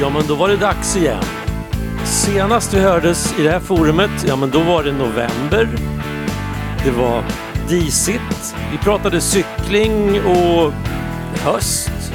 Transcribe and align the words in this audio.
Ja, 0.00 0.10
men 0.10 0.26
då 0.28 0.34
var 0.34 0.48
det 0.48 0.56
dags 0.56 0.96
igen. 0.96 1.22
Senast 2.04 2.74
vi 2.74 2.80
hördes 2.80 3.38
i 3.38 3.42
det 3.42 3.50
här 3.50 3.60
forumet, 3.60 4.24
ja 4.26 4.36
men 4.36 4.50
då 4.50 4.60
var 4.60 4.82
det 4.82 4.92
november. 4.92 5.68
Det 6.84 6.90
var 6.90 7.24
disigt. 7.68 8.54
Vi 8.72 8.78
pratade 8.78 9.20
cykling 9.20 10.20
och 10.24 10.72
höst. 11.44 12.12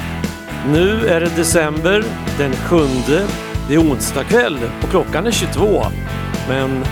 Nu 0.66 1.06
är 1.06 1.20
det 1.20 1.36
december, 1.36 2.04
den 2.38 2.52
sjunde. 2.52 3.26
Det 3.68 3.74
är 3.74 3.78
onsdag 3.78 4.24
kväll 4.24 4.58
och 4.82 4.90
klockan 4.90 5.26
är 5.26 5.30
22. 5.30 5.82
Men 6.48 6.84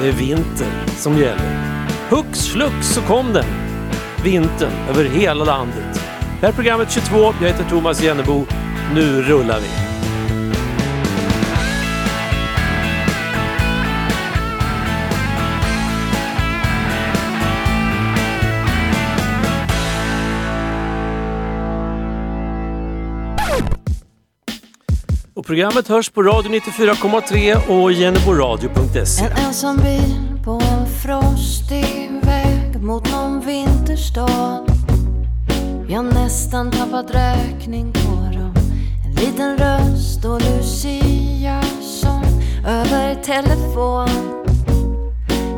det 0.00 0.08
är 0.08 0.12
vinter 0.12 0.86
som 0.96 1.18
gäller. 1.18 1.76
Hux 2.10 2.48
flux 2.48 2.86
så 2.86 3.00
kom 3.00 3.32
den. 3.32 3.44
Vintern 4.24 4.72
över 4.88 5.04
hela 5.04 5.44
landet. 5.44 6.02
Det 6.40 6.46
här 6.46 6.48
är 6.48 6.56
programmet 6.56 6.90
22. 6.90 7.34
Jag 7.40 7.48
heter 7.48 7.64
Thomas 7.64 8.02
Jennebo. 8.02 8.44
Nu 8.94 9.22
rullar 9.22 9.60
vi. 9.60 9.81
Programmet 25.52 25.88
hörs 25.88 26.10
på 26.10 26.22
Radio 26.22 26.50
94,3 26.52 27.68
och 27.68 27.92
jenneboradio.se. 27.92 29.24
En 29.24 29.32
ensam 29.46 29.76
bil 29.76 30.42
på 30.44 30.50
en 30.50 30.86
frostig 30.86 32.10
väg 32.22 32.82
mot 32.82 33.12
någon 33.12 33.40
vinterstad. 33.40 34.66
Vi 35.86 35.94
har 35.94 36.02
nästan 36.02 36.70
tappat 36.70 37.14
räkning 37.14 37.92
på 37.92 38.38
dem. 38.38 38.54
En 39.04 39.14
liten 39.14 39.58
röst 39.58 40.24
och 40.24 40.40
Lucia 40.40 41.62
som 41.80 42.22
över 42.66 43.14
telefon. 43.14 44.08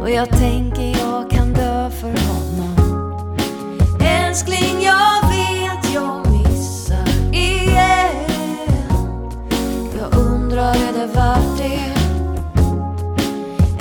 Och 0.03 0.11
jag 0.11 0.29
tänker 0.29 0.99
jag 0.99 1.31
kan 1.31 1.53
dö 1.53 1.91
för 1.91 2.09
honom. 2.09 3.37
Älskling, 4.01 4.83
jag 4.83 5.24
det 11.07 11.19
värt 11.19 11.57
det? 11.59 11.95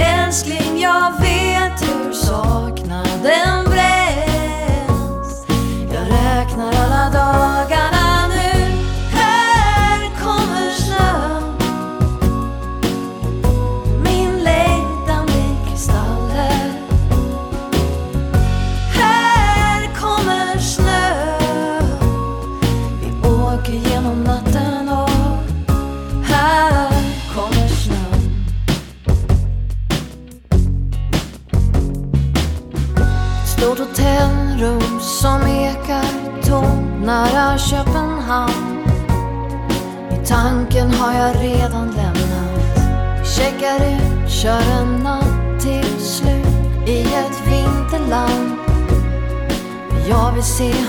Älskling, 0.03 0.79
jag 0.79 1.11
vet 1.21 1.81
hur 1.81 2.13
saknaden 2.13 3.63
bränns. 3.65 5.45
Jag 5.93 6.01
räknar 6.01 6.67
alla 6.67 6.92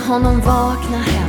honom 0.07 0.41
vakna 0.41 0.97
hem. 0.97 1.24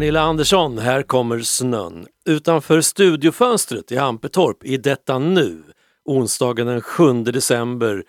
Pernilla 0.00 0.20
Andersson, 0.20 0.78
här 0.78 1.02
kommer 1.02 1.40
snön. 1.40 2.06
Utanför 2.26 2.80
studiofönstret 2.80 3.92
i 3.92 3.98
Ampetorp 3.98 4.64
i 4.64 4.76
detta 4.76 5.18
nu, 5.18 5.62
onsdagen 6.04 6.66
den 6.66 6.80
7 6.80 7.22
december, 7.24 8.04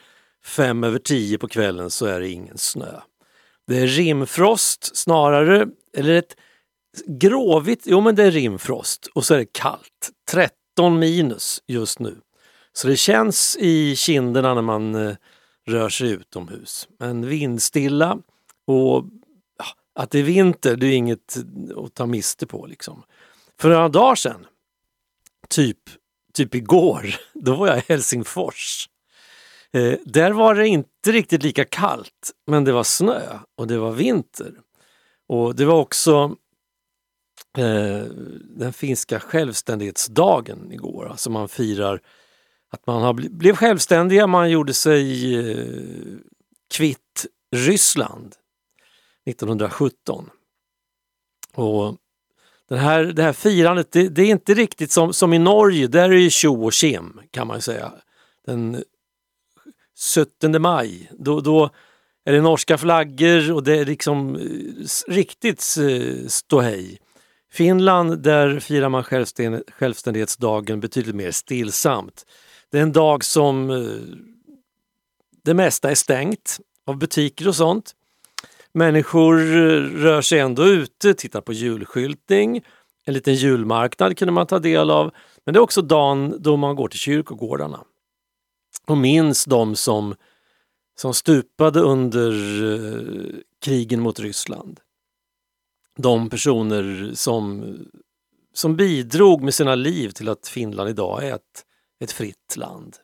fem 0.46 0.84
över 0.84 1.00
tio 1.00 1.38
på 1.38 1.48
kvällen 1.48 1.90
så 1.90 2.06
är 2.06 2.20
det 2.20 2.30
ingen 2.30 2.58
snö. 2.58 3.00
Det 3.68 3.80
är 3.80 3.88
rimfrost 3.88 4.98
snarare, 4.98 5.68
eller 5.98 6.14
ett 6.14 6.36
gråvitt, 7.06 7.84
jo 7.86 8.02
men 8.02 8.16
det 8.16 8.24
är 8.24 8.32
rimfrost 8.32 9.08
och 9.16 9.26
så 9.26 9.34
är 9.34 9.38
det 9.38 9.54
kallt. 9.54 10.10
13 10.32 11.00
minus 11.00 11.64
just 11.68 12.00
nu. 12.00 12.18
Så 12.74 12.88
det 12.88 12.98
känns 12.98 13.58
i 13.60 13.96
kinderna 13.96 14.54
när 14.54 14.62
man 14.62 14.96
eh, 14.96 15.16
rör 15.68 15.90
sig 15.90 16.12
utomhus. 16.12 16.88
Men 17.00 17.28
vindstilla 17.28 18.18
och 18.68 19.06
att 19.96 20.12
det 20.12 20.20
är 20.20 20.24
vinter, 20.24 20.76
det 20.76 20.88
är 20.88 20.94
inget 20.94 21.38
att 21.78 21.94
ta 21.94 22.06
miste 22.06 22.48
på. 22.48 22.66
Liksom. 22.66 23.04
För 23.60 23.70
några 23.70 23.90
dagar 23.90 24.16
sedan, 24.16 24.46
typ, 25.50 25.80
typ 26.34 26.56
igår, 26.56 27.16
då 27.34 27.56
var 27.56 27.68
jag 27.68 27.78
i 27.78 27.84
Helsingfors. 27.88 28.90
Eh, 29.74 29.94
där 30.06 30.32
var 30.32 30.56
det 30.56 30.68
inte 30.68 31.12
riktigt 31.12 31.44
lika 31.44 31.66
kallt, 31.66 32.32
men 32.48 32.64
det 32.64 32.72
var 32.72 32.84
snö 32.84 33.22
och 33.58 33.68
det 33.68 33.78
var 33.78 33.92
vinter. 33.92 34.54
Och 35.28 35.56
det 35.56 35.66
var 35.66 35.76
också 35.76 36.36
eh, 37.58 38.04
den 38.58 38.74
finska 38.74 39.20
självständighetsdagen 39.20 40.72
igår, 40.72 41.08
alltså 41.10 41.30
man 41.30 41.50
firar 41.50 42.02
att 42.72 42.88
man 42.88 43.02
har 43.02 43.14
blev 43.14 43.56
självständiga, 43.56 44.28
man 44.28 44.52
gjorde 44.52 44.74
sig 44.74 45.36
eh, 45.40 45.66
kvitt 46.74 47.26
Ryssland 47.56 48.36
1917. 49.26 50.30
Och 51.54 51.98
den 52.70 52.80
här, 52.80 53.04
det 53.04 53.24
här 53.24 53.34
firandet, 53.34 53.92
det, 53.92 54.10
det, 54.10 54.22
är 54.22 54.32
inte 54.32 54.54
riktigt 54.54 54.92
som, 54.92 55.14
som 55.14 55.34
i 55.34 55.40
Norge, 55.40 55.88
där 55.88 56.10
är 56.10 56.24
det 56.24 56.30
tjo 56.30 56.66
och 56.66 56.74
tjim, 56.74 57.22
kan 57.32 57.48
man 57.48 57.62
säga. 57.62 57.94
Den 58.46 58.84
17 60.16 60.62
maj, 60.62 61.12
då, 61.20 61.42
då 61.42 61.70
är 62.26 62.34
det 62.34 62.42
norska 62.42 62.78
flaggor 62.78 63.52
och 63.52 63.64
det 63.64 63.78
är 63.78 63.86
liksom 63.86 64.36
eh, 64.36 65.12
riktigt 65.12 65.76
eh, 65.80 66.28
ståhej. 66.28 67.00
Finland, 67.52 68.20
där 68.20 68.60
firar 68.60 68.90
man 68.90 69.04
självständighetsdagen 69.80 70.80
betydligt 70.80 71.16
mer 71.16 71.32
stillsamt. 71.32 72.26
Det 72.70 72.78
är 72.78 72.82
en 72.82 72.92
dag 72.92 73.24
som 73.24 73.70
eh, 73.70 74.18
det 75.44 75.54
mesta 75.54 75.92
är 75.92 75.96
stängt 75.96 76.60
av 76.86 76.98
butiker 76.98 77.48
och 77.48 77.56
sånt. 77.56 77.96
Människor 78.74 79.40
eh, 79.40 79.82
rör 79.82 80.22
sig 80.22 80.40
ändå 80.40 80.66
ute, 80.66 81.14
tittar 81.14 81.42
på 81.42 81.54
julskyltning. 81.54 82.62
En 83.06 83.14
liten 83.14 83.36
julmarknad 83.36 84.18
kunde 84.18 84.32
man 84.32 84.48
ta 84.48 84.60
del 84.60 84.92
av. 84.92 85.12
Men 85.46 85.54
det 85.54 85.58
är 85.58 85.62
också 85.62 85.82
dagen 85.82 86.36
då 86.40 86.58
man 86.58 86.76
går 86.76 86.88
till 86.88 87.00
kyrkogårdarna 87.00 87.84
och 88.88 88.98
minns 88.98 89.46
de 89.46 89.76
som, 89.76 90.16
som 90.96 91.14
stupade 91.14 91.80
under 91.80 92.32
eh, 92.74 93.36
krigen 93.66 94.02
mot 94.02 94.20
Ryssland. 94.20 94.80
De 95.98 96.30
personer 96.30 97.12
som, 97.14 97.76
som 98.54 98.76
bidrog 98.76 99.42
med 99.44 99.54
sina 99.54 99.76
liv 99.76 100.10
till 100.10 100.30
att 100.30 100.48
Finland 100.48 100.90
idag 100.90 101.24
är 101.24 101.36
ett, 101.36 101.66
ett 102.00 102.12
fritt 102.12 102.56
land. 102.56 102.98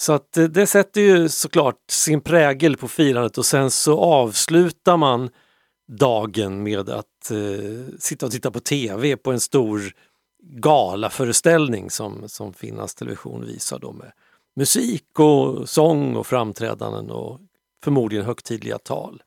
Så 0.00 0.12
att 0.12 0.36
eh, 0.36 0.44
det 0.44 0.66
sätter 0.66 1.00
ju 1.00 1.28
såklart 1.28 1.90
sin 1.90 2.20
prägel 2.20 2.76
på 2.76 2.88
firandet 2.88 3.38
och 3.38 3.46
sen 3.46 3.70
så 3.70 4.00
avslutar 4.00 4.96
man 4.96 5.30
dagen 5.88 6.62
med 6.62 6.88
att 6.88 7.30
eh, 7.30 7.94
sitta 7.98 8.26
och 8.26 8.32
titta 8.32 8.50
på 8.50 8.60
TV 8.60 9.16
på 9.16 9.32
en 9.32 9.40
stor 9.40 9.92
galaföreställning 10.42 11.90
som, 11.90 12.28
som 12.28 12.52
Finlands 12.54 12.94
Television 12.94 13.46
visar 13.46 13.78
då 13.78 13.92
med 13.92 14.12
musik 14.56 15.18
och 15.18 15.68
sång 15.68 16.16
och 16.16 16.26
framträdanden 16.26 17.10
och 17.10 17.40
förmodligen 17.84 18.26
högtidliga 18.26 18.78
tal 18.78 19.22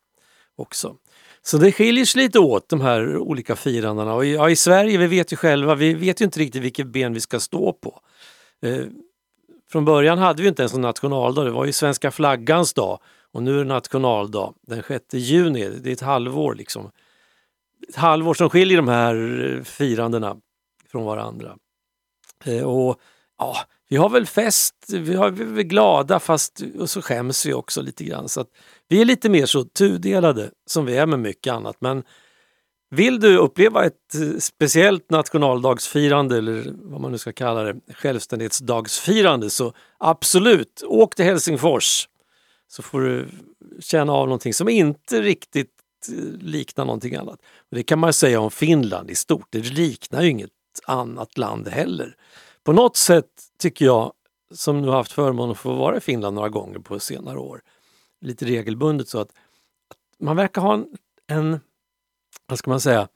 också. 0.55 0.95
Så 1.41 1.57
det 1.57 1.71
skiljer 1.71 2.05
sig 2.05 2.21
lite 2.21 2.39
åt 2.39 2.69
de 2.69 2.81
här 2.81 3.17
olika 3.17 3.55
firandena 3.55 4.13
och 4.13 4.25
ja, 4.25 4.49
i 4.49 4.55
Sverige, 4.55 4.97
vi 4.97 5.07
vet 5.07 5.33
ju 5.33 5.37
själva, 5.37 5.75
vi 5.75 5.93
vet 5.93 6.21
ju 6.21 6.25
inte 6.25 6.39
riktigt 6.39 6.61
vilket 6.61 6.87
ben 6.87 7.13
vi 7.13 7.19
ska 7.19 7.39
stå 7.39 7.73
på. 7.73 7.99
Eh, 8.61 8.85
från 9.73 9.85
början 9.85 10.17
hade 10.17 10.41
vi 10.41 10.47
inte 10.47 10.61
ens 10.61 10.73
en 10.73 10.81
nationaldag, 10.81 11.43
det 11.43 11.51
var 11.51 11.65
ju 11.65 11.71
svenska 11.71 12.11
flaggans 12.11 12.73
dag 12.73 12.99
och 13.31 13.43
nu 13.43 13.53
är 13.53 13.57
det 13.57 13.63
nationaldag 13.63 14.53
den 14.67 14.83
6 14.87 15.05
juni, 15.13 15.69
det 15.69 15.89
är 15.89 15.93
ett 15.93 16.01
halvår 16.01 16.55
liksom. 16.55 16.91
Ett 17.89 17.95
halvår 17.95 18.33
som 18.33 18.49
skiljer 18.49 18.77
de 18.77 18.87
här 18.87 19.15
eh, 19.57 19.63
firandena 19.63 20.37
från 20.91 21.05
varandra. 21.05 21.57
Eh, 22.45 22.63
och 22.63 22.99
ja, 23.37 23.57
vi 23.89 23.95
har 23.95 24.09
väl 24.09 24.25
fest, 24.25 24.75
vi, 24.89 25.15
har, 25.15 25.29
vi 25.29 25.43
är 25.43 25.47
väl 25.47 25.63
glada 25.63 26.19
fast 26.19 26.61
och 26.79 26.89
så 26.89 27.01
skäms 27.01 27.45
vi 27.45 27.53
också 27.53 27.81
lite 27.81 28.03
grann. 28.03 28.29
Så 28.29 28.41
att 28.41 28.49
vi 28.87 29.01
är 29.01 29.05
lite 29.05 29.29
mer 29.29 29.45
så 29.45 29.63
tudelade 29.63 30.51
som 30.65 30.85
vi 30.85 30.97
är 30.97 31.05
med 31.05 31.19
mycket 31.19 31.53
annat. 31.53 31.75
Men 31.79 32.03
vill 32.93 33.19
du 33.19 33.37
uppleva 33.37 33.85
ett 33.85 34.15
eh, 34.15 34.39
speciellt 34.39 35.09
nationaldagsfirande 35.09 36.37
eller 36.37 36.73
vad 36.75 37.01
man 37.01 37.11
nu 37.11 37.17
ska 37.17 37.31
kalla 37.31 37.63
det, 37.63 37.75
självständighetsdagsfirande 37.93 39.49
så 39.49 39.73
absolut, 39.97 40.83
åk 40.87 41.15
till 41.15 41.25
Helsingfors 41.25 42.07
så 42.67 42.83
får 42.83 43.01
du 43.01 43.27
känna 43.79 44.13
av 44.13 44.27
någonting 44.27 44.53
som 44.53 44.69
inte 44.69 45.21
riktigt 45.21 45.69
eh, 46.09 46.41
liknar 46.41 46.85
någonting 46.85 47.15
annat. 47.15 47.39
Och 47.69 47.75
det 47.75 47.83
kan 47.83 47.99
man 47.99 48.13
säga 48.13 48.39
om 48.39 48.51
Finland 48.51 49.11
i 49.11 49.15
stort, 49.15 49.47
det 49.49 49.59
liknar 49.59 50.21
ju 50.21 50.29
inget 50.29 50.51
annat 50.85 51.37
land 51.37 51.67
heller. 51.67 52.15
På 52.63 52.73
något 52.73 52.97
sätt 52.97 53.29
tycker 53.59 53.85
jag, 53.85 54.13
som 54.53 54.81
nu 54.81 54.89
haft 54.89 55.11
förmånen 55.11 55.51
att 55.51 55.57
få 55.57 55.73
vara 55.73 55.97
i 55.97 55.99
Finland 55.99 56.35
några 56.35 56.49
gånger 56.49 56.79
på 56.79 56.99
senare 56.99 57.39
år, 57.39 57.61
lite 58.21 58.45
regelbundet 58.45 59.07
så 59.07 59.19
att, 59.19 59.29
att 59.89 59.97
man 60.19 60.35
verkar 60.35 60.61
ha 60.61 60.73
en, 60.73 60.87
en 61.27 61.59
vad 62.53 62.59
ska 62.59 62.69
man 62.69 62.81
säga, 62.81 63.07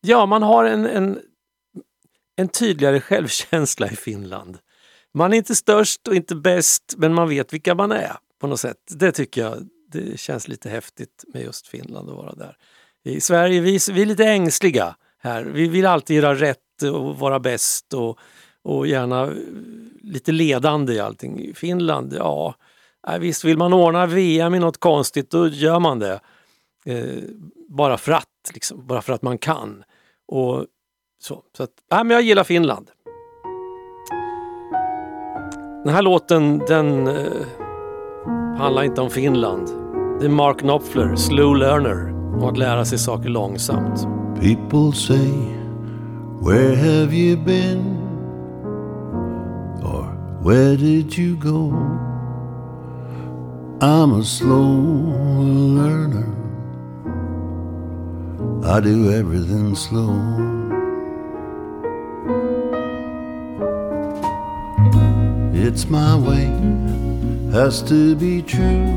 ja 0.00 0.26
man 0.26 0.42
har 0.42 0.64
en, 0.64 0.86
en, 0.86 1.20
en 2.36 2.48
tydligare 2.48 3.00
självkänsla 3.00 3.86
i 3.86 3.96
Finland. 3.96 4.58
Man 5.14 5.32
är 5.32 5.36
inte 5.36 5.54
störst 5.54 6.08
och 6.08 6.14
inte 6.14 6.34
bäst 6.34 6.94
men 6.96 7.14
man 7.14 7.28
vet 7.28 7.52
vilka 7.52 7.74
man 7.74 7.92
är 7.92 8.16
på 8.40 8.46
något 8.46 8.60
sätt. 8.60 8.76
Det 8.90 9.12
tycker 9.12 9.40
jag 9.40 9.68
det 9.92 10.20
känns 10.20 10.48
lite 10.48 10.70
häftigt 10.70 11.24
med 11.32 11.42
just 11.42 11.66
Finland 11.66 12.10
att 12.10 12.16
vara 12.16 12.34
där. 12.34 12.56
I 13.04 13.20
Sverige 13.20 13.60
vi, 13.60 13.78
vi 13.92 14.02
är 14.02 14.06
lite 14.06 14.24
ängsliga 14.24 14.96
här. 15.18 15.44
Vi 15.44 15.68
vill 15.68 15.86
alltid 15.86 16.16
göra 16.16 16.34
rätt 16.34 16.82
och 16.92 17.18
vara 17.18 17.40
bäst 17.40 17.94
och, 17.94 18.18
och 18.62 18.86
gärna 18.86 19.32
lite 20.02 20.32
ledande 20.32 20.92
i 20.92 21.00
allting. 21.00 21.40
I 21.40 21.54
Finland, 21.54 22.14
ja, 22.18 22.54
visst 23.20 23.44
vill 23.44 23.58
man 23.58 23.72
ordna 23.72 24.06
VM 24.06 24.54
i 24.54 24.58
något 24.58 24.80
konstigt 24.80 25.30
då 25.30 25.48
gör 25.48 25.80
man 25.80 25.98
det. 25.98 26.20
Eh, 26.86 27.22
bara 27.68 27.96
för 27.96 28.12
att, 28.12 28.50
liksom, 28.54 28.86
bara 28.86 29.02
för 29.02 29.12
att 29.12 29.22
man 29.22 29.38
kan. 29.38 29.82
Och 30.28 30.66
så, 31.22 31.42
så 31.56 31.62
att, 31.62 31.70
ja, 31.90 32.04
men 32.04 32.14
jag 32.14 32.22
gillar 32.22 32.44
Finland. 32.44 32.90
Den 35.84 35.94
här 35.94 36.02
låten 36.02 36.58
den 36.58 37.06
eh, 37.06 37.46
handlar 38.58 38.82
inte 38.82 39.00
om 39.00 39.10
Finland. 39.10 39.68
Det 40.20 40.26
är 40.26 40.30
Mark 40.30 40.58
Knopfler, 40.58 41.16
Slow 41.16 41.56
Learner, 41.56 42.10
om 42.36 42.44
att 42.44 42.58
lära 42.58 42.84
sig 42.84 42.98
saker 42.98 43.28
långsamt. 43.28 44.06
People 44.40 44.92
say, 44.92 45.30
where 46.40 46.76
have 46.76 47.14
you 47.14 47.44
been? 47.44 47.96
Or 49.82 50.04
where 50.44 50.76
did 50.76 51.18
you 51.18 51.36
go? 51.36 51.72
I'm 53.80 54.20
a 54.20 54.22
slow 54.22 54.74
learner. 55.76 56.39
I 58.62 58.78
do 58.78 59.10
everything 59.10 59.74
slow. 59.74 60.14
It's 65.54 65.88
my 65.88 66.14
way, 66.16 66.46
has 67.52 67.82
to 67.84 68.14
be 68.14 68.42
true. 68.42 68.94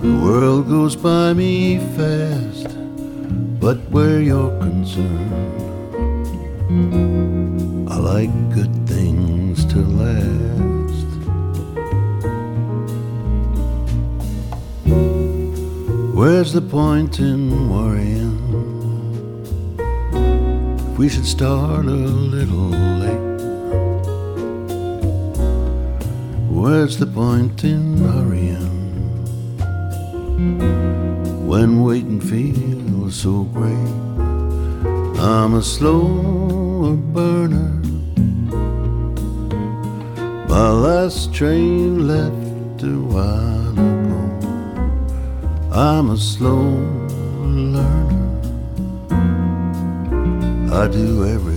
The 0.00 0.20
world 0.24 0.68
goes 0.68 0.96
by 0.96 1.34
me 1.34 1.78
fast, 1.96 2.68
but 3.60 3.76
where 3.90 4.20
you're 4.20 4.58
concerned, 4.60 5.32
I 7.90 7.98
like 7.98 8.30
good 8.54 8.74
things 8.88 9.64
to 9.66 9.78
last. 9.78 10.53
Where's 16.14 16.52
the 16.52 16.62
point 16.62 17.18
in 17.18 17.68
worrying? 17.68 18.38
If 20.78 20.96
we 20.96 21.08
should 21.08 21.26
start 21.26 21.86
a 21.86 21.90
little 21.90 22.70
late. 23.02 23.40
Where's 26.48 26.98
the 26.98 27.06
point 27.08 27.64
in 27.64 27.98
hurrying? 27.98 28.70
When 31.48 31.82
waiting 31.82 32.20
feels 32.20 33.16
so 33.16 33.42
great. 33.52 33.74
I'm 35.18 35.54
a 35.54 35.62
slower 35.62 36.94
burner. 36.94 37.82
My 40.48 40.70
last 40.70 41.34
train 41.34 42.06
left 42.06 42.84
a 42.84 43.00
while 43.00 44.13
I'm 45.76 46.10
a 46.10 46.16
slow 46.16 46.62
learner. 47.40 48.30
I 50.72 50.86
do 50.86 51.26
everything 51.26 51.53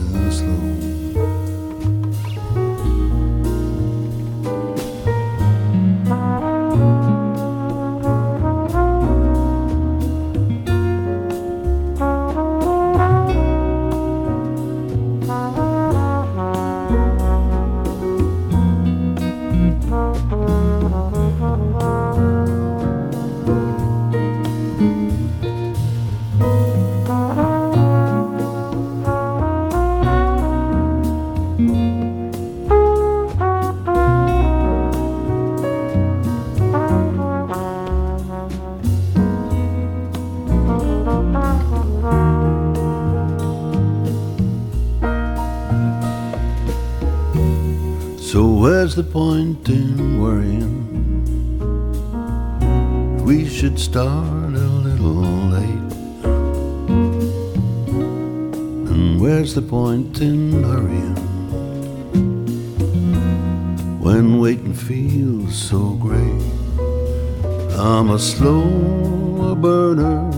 I'm 68.08 68.14
a 68.14 68.20
slow 68.20 69.54
burner. 69.56 70.32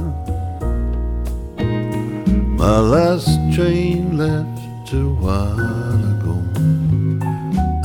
My 2.58 2.80
last 2.80 3.38
train 3.54 4.18
left 4.18 4.92
a 4.92 5.06
while 5.22 6.02
ago. 6.14 6.36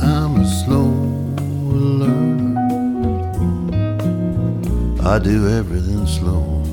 I'm 0.01 0.37
a 0.37 0.45
slow 0.59 0.89
learner. 2.01 2.57
I 5.03 5.19
do 5.19 5.49
everything 5.49 6.07
slow. 6.07 6.63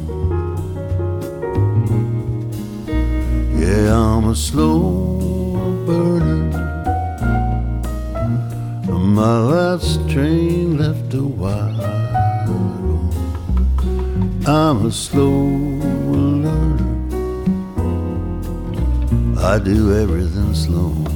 Yeah, 3.61 3.95
I'm 3.95 4.31
a 4.31 4.35
slow 4.35 5.85
burner. 5.85 6.49
My 8.89 9.39
last 9.39 10.01
train 10.09 10.79
left 10.79 11.13
a 11.13 11.23
while. 11.23 11.82
I'm 14.45 14.87
a 14.87 14.91
slow 14.91 15.31
learner. 15.31 16.77
I 19.39 19.61
do 19.61 19.95
everything 19.95 20.53
slow. 20.53 21.12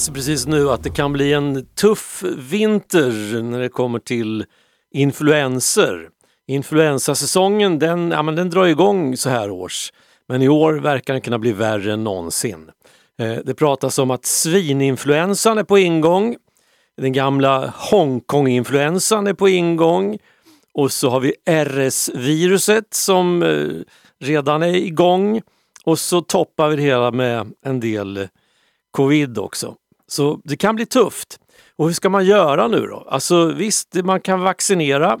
Läser 0.00 0.12
precis 0.12 0.46
nu 0.46 0.70
att 0.70 0.82
det 0.82 0.90
kan 0.90 1.12
bli 1.12 1.32
en 1.32 1.66
tuff 1.66 2.22
vinter 2.50 3.42
när 3.42 3.60
det 3.60 3.68
kommer 3.68 3.98
till 3.98 4.44
influenser. 4.94 6.08
Influensasäsongen 6.46 7.78
den, 7.78 8.10
ja, 8.10 8.22
men 8.22 8.36
den 8.36 8.50
drar 8.50 8.66
igång 8.66 9.16
så 9.16 9.30
här 9.30 9.50
års. 9.50 9.92
Men 10.28 10.42
i 10.42 10.48
år 10.48 10.72
verkar 10.72 11.14
den 11.14 11.20
kunna 11.20 11.38
bli 11.38 11.52
värre 11.52 11.92
än 11.92 12.04
någonsin. 12.04 12.70
Eh, 13.18 13.34
det 13.44 13.54
pratas 13.54 13.98
om 13.98 14.10
att 14.10 14.26
svininfluensan 14.26 15.58
är 15.58 15.64
på 15.64 15.78
ingång. 15.78 16.36
Den 16.96 17.12
gamla 17.12 17.72
Hongkong-influensan 17.76 19.26
är 19.26 19.34
på 19.34 19.48
ingång. 19.48 20.18
Och 20.74 20.92
så 20.92 21.10
har 21.10 21.20
vi 21.20 21.34
RS-viruset 21.44 22.94
som 22.94 23.42
eh, 23.42 23.68
redan 24.20 24.62
är 24.62 24.74
igång. 24.74 25.40
Och 25.84 25.98
så 25.98 26.20
toppar 26.20 26.68
vi 26.68 26.76
det 26.76 26.82
hela 26.82 27.10
med 27.10 27.52
en 27.64 27.80
del 27.80 28.28
covid 28.90 29.38
också. 29.38 29.76
Så 30.10 30.40
det 30.44 30.56
kan 30.56 30.76
bli 30.76 30.86
tufft. 30.86 31.40
Och 31.76 31.86
hur 31.86 31.92
ska 31.92 32.08
man 32.08 32.24
göra 32.24 32.68
nu 32.68 32.86
då? 32.86 33.06
Alltså 33.10 33.46
visst, 33.46 33.94
man 33.94 34.20
kan 34.20 34.40
vaccinera. 34.40 35.20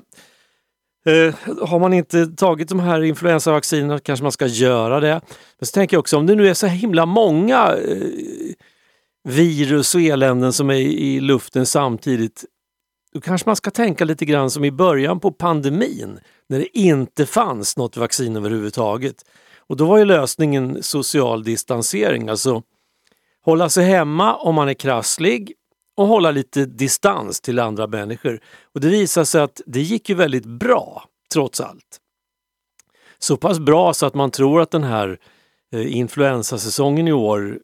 Eh, 1.06 1.34
har 1.68 1.78
man 1.78 1.92
inte 1.92 2.26
tagit 2.26 2.68
de 2.68 2.80
här 2.80 3.02
influensavaccinerna 3.02 3.98
kanske 3.98 4.22
man 4.22 4.32
ska 4.32 4.46
göra 4.46 5.00
det. 5.00 5.20
Men 5.58 5.66
så 5.66 5.72
tänker 5.72 5.96
jag 5.96 6.00
också 6.00 6.16
om 6.16 6.26
det 6.26 6.34
nu 6.34 6.48
är 6.48 6.54
så 6.54 6.66
himla 6.66 7.06
många 7.06 7.76
eh, 7.76 8.54
virus 9.28 9.94
och 9.94 10.00
eländen 10.00 10.52
som 10.52 10.70
är 10.70 10.74
i 10.76 11.20
luften 11.20 11.66
samtidigt. 11.66 12.44
Då 13.12 13.20
kanske 13.20 13.48
man 13.48 13.56
ska 13.56 13.70
tänka 13.70 14.04
lite 14.04 14.24
grann 14.24 14.50
som 14.50 14.64
i 14.64 14.70
början 14.70 15.20
på 15.20 15.32
pandemin 15.32 16.18
när 16.48 16.58
det 16.58 16.78
inte 16.78 17.26
fanns 17.26 17.76
något 17.76 17.96
vaccin 17.96 18.36
överhuvudtaget. 18.36 19.16
Och 19.56 19.76
då 19.76 19.86
var 19.86 19.98
ju 19.98 20.04
lösningen 20.04 20.82
social 20.82 21.44
distansering, 21.44 22.28
alltså 22.28 22.62
hålla 23.50 23.68
sig 23.68 23.84
hemma 23.84 24.36
om 24.36 24.54
man 24.54 24.68
är 24.68 24.74
krasslig 24.74 25.52
och 25.96 26.06
hålla 26.06 26.30
lite 26.30 26.66
distans 26.66 27.40
till 27.40 27.58
andra 27.58 27.86
människor. 27.86 28.40
Och 28.74 28.80
det 28.80 28.88
visade 28.88 29.26
sig 29.26 29.40
att 29.40 29.60
det 29.66 29.80
gick 29.80 30.08
ju 30.08 30.14
väldigt 30.14 30.46
bra, 30.46 31.04
trots 31.32 31.60
allt. 31.60 32.00
Så 33.18 33.36
pass 33.36 33.58
bra 33.58 33.94
så 33.94 34.06
att 34.06 34.14
man 34.14 34.30
tror 34.30 34.60
att 34.60 34.70
den 34.70 34.84
här 34.84 35.18
eh, 35.72 35.96
influensasäsongen 35.96 37.08
i 37.08 37.12
år, 37.12 37.58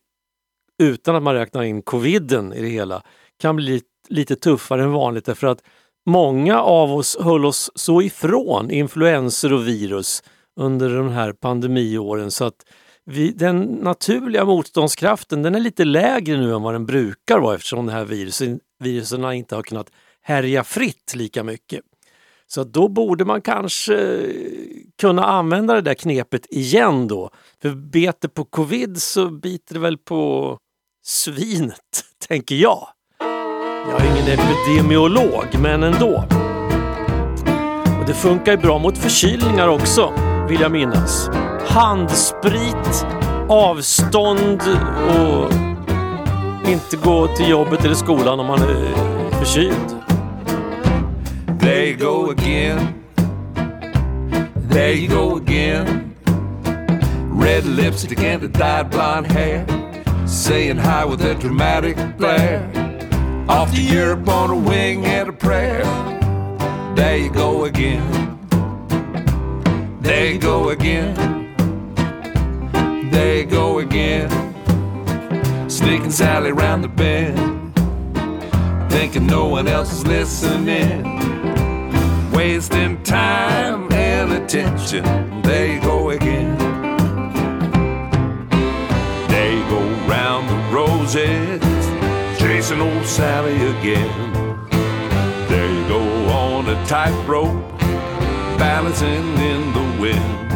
utan 0.82 1.16
att 1.16 1.22
man 1.22 1.34
räknar 1.34 1.62
in 1.62 1.82
coviden 1.82 2.52
i 2.52 2.62
det 2.62 2.68
hela, 2.68 3.02
kan 3.40 3.56
bli 3.56 3.82
lite 4.08 4.36
tuffare 4.36 4.82
än 4.82 4.92
vanligt 4.92 5.24
därför 5.24 5.46
att 5.46 5.62
många 6.06 6.60
av 6.60 6.92
oss 6.92 7.16
höll 7.20 7.44
oss 7.44 7.70
så 7.74 8.02
ifrån 8.02 8.70
influenser 8.70 9.52
och 9.52 9.68
virus 9.68 10.22
under 10.60 10.96
de 10.96 11.08
här 11.08 11.32
pandemiåren 11.32 12.30
så 12.30 12.44
att 12.44 12.64
vi, 13.06 13.30
den 13.32 13.62
naturliga 13.62 14.44
motståndskraften 14.44 15.42
den 15.42 15.54
är 15.54 15.60
lite 15.60 15.84
lägre 15.84 16.36
nu 16.36 16.54
än 16.54 16.62
vad 16.62 16.74
den 16.74 16.86
brukar 16.86 17.38
vara 17.38 17.54
eftersom 17.54 17.86
de 17.86 17.92
här 17.92 18.04
virusen, 18.04 18.60
virusen 18.78 19.32
inte 19.32 19.56
har 19.56 19.62
kunnat 19.62 19.90
härja 20.22 20.64
fritt 20.64 21.14
lika 21.14 21.42
mycket. 21.42 21.80
Så 22.46 22.64
då 22.64 22.88
borde 22.88 23.24
man 23.24 23.42
kanske 23.42 23.94
eh, 23.94 24.30
kunna 25.00 25.24
använda 25.24 25.74
det 25.74 25.80
där 25.80 25.94
knepet 25.94 26.46
igen 26.50 27.08
då. 27.08 27.30
För 27.62 27.70
bet 27.70 28.34
på 28.34 28.44
covid 28.44 29.02
så 29.02 29.30
biter 29.30 29.74
det 29.74 29.80
väl 29.80 29.98
på 29.98 30.58
svinet, 31.04 32.02
tänker 32.28 32.54
jag. 32.54 32.88
Jag 33.88 34.00
är 34.00 34.12
ingen 34.12 34.38
epidemiolog, 34.38 35.46
men 35.62 35.82
ändå. 35.82 36.24
Och 38.00 38.06
det 38.06 38.14
funkar 38.14 38.52
ju 38.52 38.58
bra 38.58 38.78
mot 38.78 38.98
förkylningar 38.98 39.68
också, 39.68 40.12
vill 40.48 40.60
jag 40.60 40.72
minnas 40.72 41.30
handsprit, 41.68 43.06
avstånd 43.48 44.62
och 45.08 45.52
inte 46.68 46.96
gå 46.96 47.26
till 47.26 47.48
jobbet 47.48 47.84
eller 47.84 47.94
skolan 47.94 48.40
om 48.40 48.46
man 48.46 48.62
är 48.62 49.30
förkyld. 49.38 49.96
There 51.60 51.86
you 51.86 51.96
go 51.96 52.30
again. 52.30 52.94
There 54.70 54.92
you 54.92 55.08
go 55.08 55.36
again. 55.36 56.14
Red 57.40 57.64
lipstick 57.64 58.18
and 58.18 58.42
a 58.42 58.48
dyed 58.48 58.90
blonde 58.90 59.32
hair. 59.32 59.66
Saying 60.26 60.78
hi 60.78 61.04
with 61.04 61.24
a 61.24 61.34
dramatic 61.34 61.96
flair. 62.18 62.62
Off 63.48 63.74
to 63.74 63.80
Europe 63.80 64.28
on 64.28 64.50
a 64.50 64.70
wing 64.70 65.06
and 65.06 65.28
a 65.28 65.32
prayer. 65.32 65.84
There 66.94 67.16
you 67.16 67.30
go 67.30 67.64
again. 67.64 68.35
There 70.06 70.32
you 70.32 70.38
go 70.38 70.70
again 70.70 71.36
they 73.16 73.44
go 73.44 73.78
again. 73.80 74.30
Sneaking 75.68 76.10
Sally 76.10 76.52
round 76.52 76.84
the 76.84 76.88
bend, 76.88 77.74
thinking 78.90 79.26
no 79.26 79.46
one 79.46 79.66
else 79.68 79.92
is 79.92 80.06
listening. 80.06 81.02
Wasting 82.30 83.02
time 83.02 83.92
and 83.92 84.32
attention, 84.32 85.04
They 85.42 85.78
go 85.80 86.10
again. 86.10 86.56
They 89.28 89.52
go 89.72 89.80
round 90.14 90.48
the 90.48 90.58
roses, 90.74 91.60
chasing 92.38 92.80
old 92.80 93.06
Sally 93.06 93.56
again. 93.74 94.12
They 95.48 95.70
go 95.88 96.00
on 96.30 96.68
a 96.68 96.86
tightrope, 96.86 97.75
balancing 98.58 99.38
in 99.38 99.72
the 99.72 100.00
wind. 100.00 100.50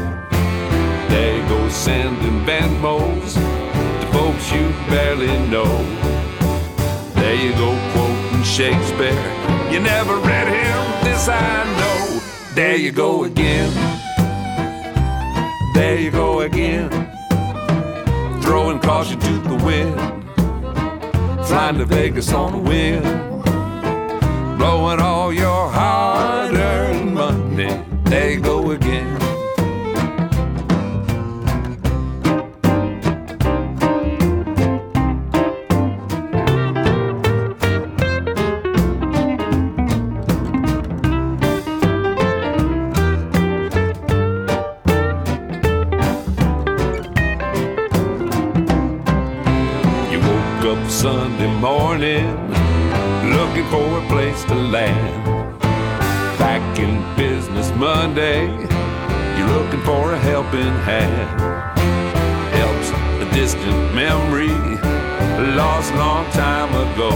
There 1.11 1.37
you 1.37 1.49
go, 1.49 1.69
sending 1.69 2.45
Venmos 2.47 3.35
to 4.01 4.07
folks 4.13 4.53
you 4.53 4.69
barely 4.89 5.37
know. 5.49 5.71
There 7.15 7.35
you 7.35 7.53
go, 7.53 7.71
quoting 7.93 8.43
Shakespeare. 8.43 9.71
You 9.71 9.81
never 9.81 10.17
read 10.17 10.49
him, 10.49 11.05
this 11.05 11.29
I 11.29 11.65
know. 11.79 12.21
There 12.55 12.77
you 12.77 12.93
go 12.93 13.25
again. 13.25 13.71
There 15.75 15.99
you 15.99 16.11
go 16.11 16.41
again. 16.41 16.91
Throwing 18.43 18.81
caution 18.81 19.19
to 19.21 19.33
the 19.49 19.57
wind. 19.65 19.97
Flying 21.47 21.79
to 21.79 21.85
Vegas 21.85 22.33
on 22.33 22.53
the 22.53 22.59
wind. 22.59 23.05
Blowing 24.59 25.01
all 25.01 25.33
your 25.33 25.71
hard 25.71 26.00
looking 53.37 53.67
for 53.71 53.99
a 53.99 54.07
place 54.09 54.45
to 54.45 54.55
land. 54.55 55.61
Back 56.39 56.79
in 56.79 56.95
business 57.17 57.71
Monday, 57.77 58.47
you're 59.37 59.53
looking 59.59 59.81
for 59.83 60.13
a 60.13 60.19
helping 60.19 60.75
hand. 60.89 61.41
Helps 62.53 62.91
a 63.25 63.35
distant 63.35 63.95
memory 63.95 64.55
lost 65.57 65.95
long 65.95 66.31
time 66.33 66.71
ago. 66.85 67.11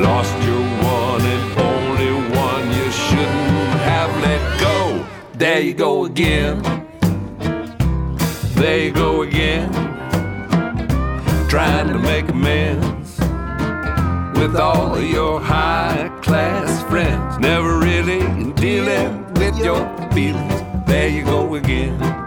Lost 0.00 0.34
your 0.46 0.64
one 0.84 1.22
and 1.34 1.44
only 1.60 2.12
one 2.36 2.66
you 2.78 2.90
shouldn't 2.90 3.80
have 3.90 4.10
let 4.22 4.60
go. 4.60 5.06
There 5.34 5.60
you 5.60 5.74
go 5.74 6.04
again. 6.04 6.62
There 8.54 8.78
you 8.84 8.92
go 8.92 9.22
again 9.22 9.90
trying 11.50 11.88
to 11.88 11.98
make 11.98 12.28
amends 12.28 12.89
with 14.40 14.56
all 14.56 14.94
of 14.94 15.04
your 15.04 15.38
high 15.38 16.08
class 16.22 16.82
friends. 16.84 17.38
Never 17.38 17.78
really 17.78 18.52
dealing 18.54 19.34
with 19.34 19.58
your 19.58 19.84
feelings. 20.12 20.86
There 20.86 21.08
you 21.08 21.24
go 21.24 21.54
again. 21.56 22.19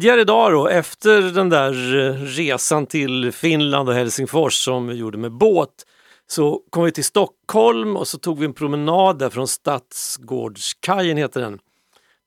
Tidigare 0.00 0.20
idag 0.20 0.52
då, 0.52 0.68
efter 0.68 1.22
den 1.22 1.48
där 1.48 1.98
eh, 1.98 2.14
resan 2.14 2.86
till 2.86 3.32
Finland 3.32 3.88
och 3.88 3.94
Helsingfors 3.94 4.54
som 4.54 4.86
vi 4.86 4.94
gjorde 4.94 5.18
med 5.18 5.32
båt, 5.32 5.86
så 6.26 6.62
kom 6.70 6.84
vi 6.84 6.92
till 6.92 7.04
Stockholm 7.04 7.96
och 7.96 8.08
så 8.08 8.18
tog 8.18 8.38
vi 8.38 8.44
en 8.44 8.52
promenad 8.52 9.18
där 9.18 9.30
från 9.30 9.48
Stadsgårdskajen, 9.48 11.16
heter 11.16 11.40
den, 11.40 11.58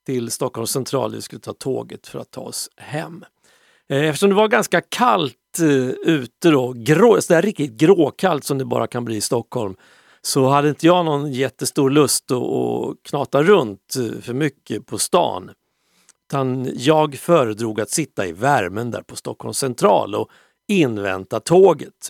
till 0.06 0.30
Stockholms 0.30 0.70
central. 0.70 1.14
Vi 1.14 1.22
skulle 1.22 1.40
ta 1.40 1.52
tåget 1.52 2.06
för 2.06 2.18
att 2.18 2.30
ta 2.30 2.40
oss 2.40 2.70
hem. 2.76 3.24
Eh, 3.88 4.04
eftersom 4.04 4.28
det 4.28 4.36
var 4.36 4.48
ganska 4.48 4.80
kallt 4.80 5.58
eh, 5.60 6.10
ute 6.12 6.50
då, 6.50 6.72
grå, 6.76 7.20
så 7.20 7.32
där 7.32 7.42
riktigt 7.42 7.72
gråkallt 7.72 8.44
som 8.44 8.58
det 8.58 8.64
bara 8.64 8.86
kan 8.86 9.04
bli 9.04 9.16
i 9.16 9.20
Stockholm, 9.20 9.76
så 10.22 10.48
hade 10.48 10.68
inte 10.68 10.86
jag 10.86 11.04
någon 11.04 11.32
jättestor 11.32 11.90
lust 11.90 12.30
att, 12.30 12.42
att 12.42 13.02
knata 13.02 13.42
runt 13.42 13.94
för 14.22 14.32
mycket 14.32 14.86
på 14.86 14.98
stan. 14.98 15.50
Utan 16.28 16.70
jag 16.74 17.14
föredrog 17.14 17.80
att 17.80 17.90
sitta 17.90 18.26
i 18.26 18.32
värmen 18.32 18.90
där 18.90 19.02
på 19.02 19.16
Stockholms 19.16 19.58
central 19.58 20.14
och 20.14 20.30
invänta 20.68 21.40
tåget. 21.40 22.08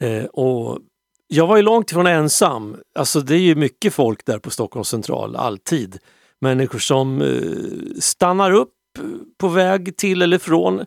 Eh, 0.00 0.24
och 0.24 0.78
jag 1.26 1.46
var 1.46 1.56
ju 1.56 1.62
långt 1.62 1.90
ifrån 1.90 2.06
ensam. 2.06 2.76
Alltså 2.98 3.20
det 3.20 3.34
är 3.34 3.40
ju 3.40 3.54
mycket 3.54 3.94
folk 3.94 4.24
där 4.24 4.38
på 4.38 4.50
Stockholms 4.50 4.88
central, 4.88 5.36
alltid. 5.36 5.98
Människor 6.40 6.78
som 6.78 7.22
eh, 7.22 8.00
stannar 8.00 8.50
upp 8.50 8.74
eh, 8.98 9.04
på 9.38 9.48
väg 9.48 9.96
till 9.96 10.22
eller 10.22 10.38
från 10.38 10.84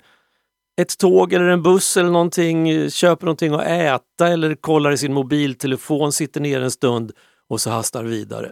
ett 0.81 0.97
tåg 0.97 1.33
eller 1.33 1.45
en 1.45 1.63
buss 1.63 1.97
eller 1.97 2.09
någonting, 2.09 2.69
eh, 2.69 2.89
köper 2.89 3.25
någonting 3.25 3.53
att 3.53 3.67
äta 3.67 4.27
eller 4.27 4.55
kollar 4.55 4.91
i 4.91 4.97
sin 4.97 5.13
mobiltelefon, 5.13 6.11
sitter 6.11 6.41
ner 6.41 6.61
en 6.61 6.71
stund 6.71 7.11
och 7.49 7.61
så 7.61 7.69
hastar 7.69 8.03
vidare. 8.03 8.51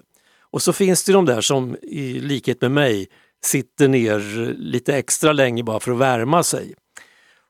Och 0.56 0.62
så 0.62 0.74
finns 0.74 1.04
det 1.04 1.13
de 1.13 1.26
där 1.26 1.41
som 1.41 1.78
i 1.82 2.20
likhet 2.20 2.62
med 2.62 2.72
mig 2.72 3.08
sitter 3.46 3.88
ner 3.88 4.20
lite 4.58 4.98
extra 4.98 5.34
länge 5.34 5.63
bara 5.63 5.80
för 5.80 5.91
att 5.91 5.98
värma 5.98 6.44
sig. 6.44 6.76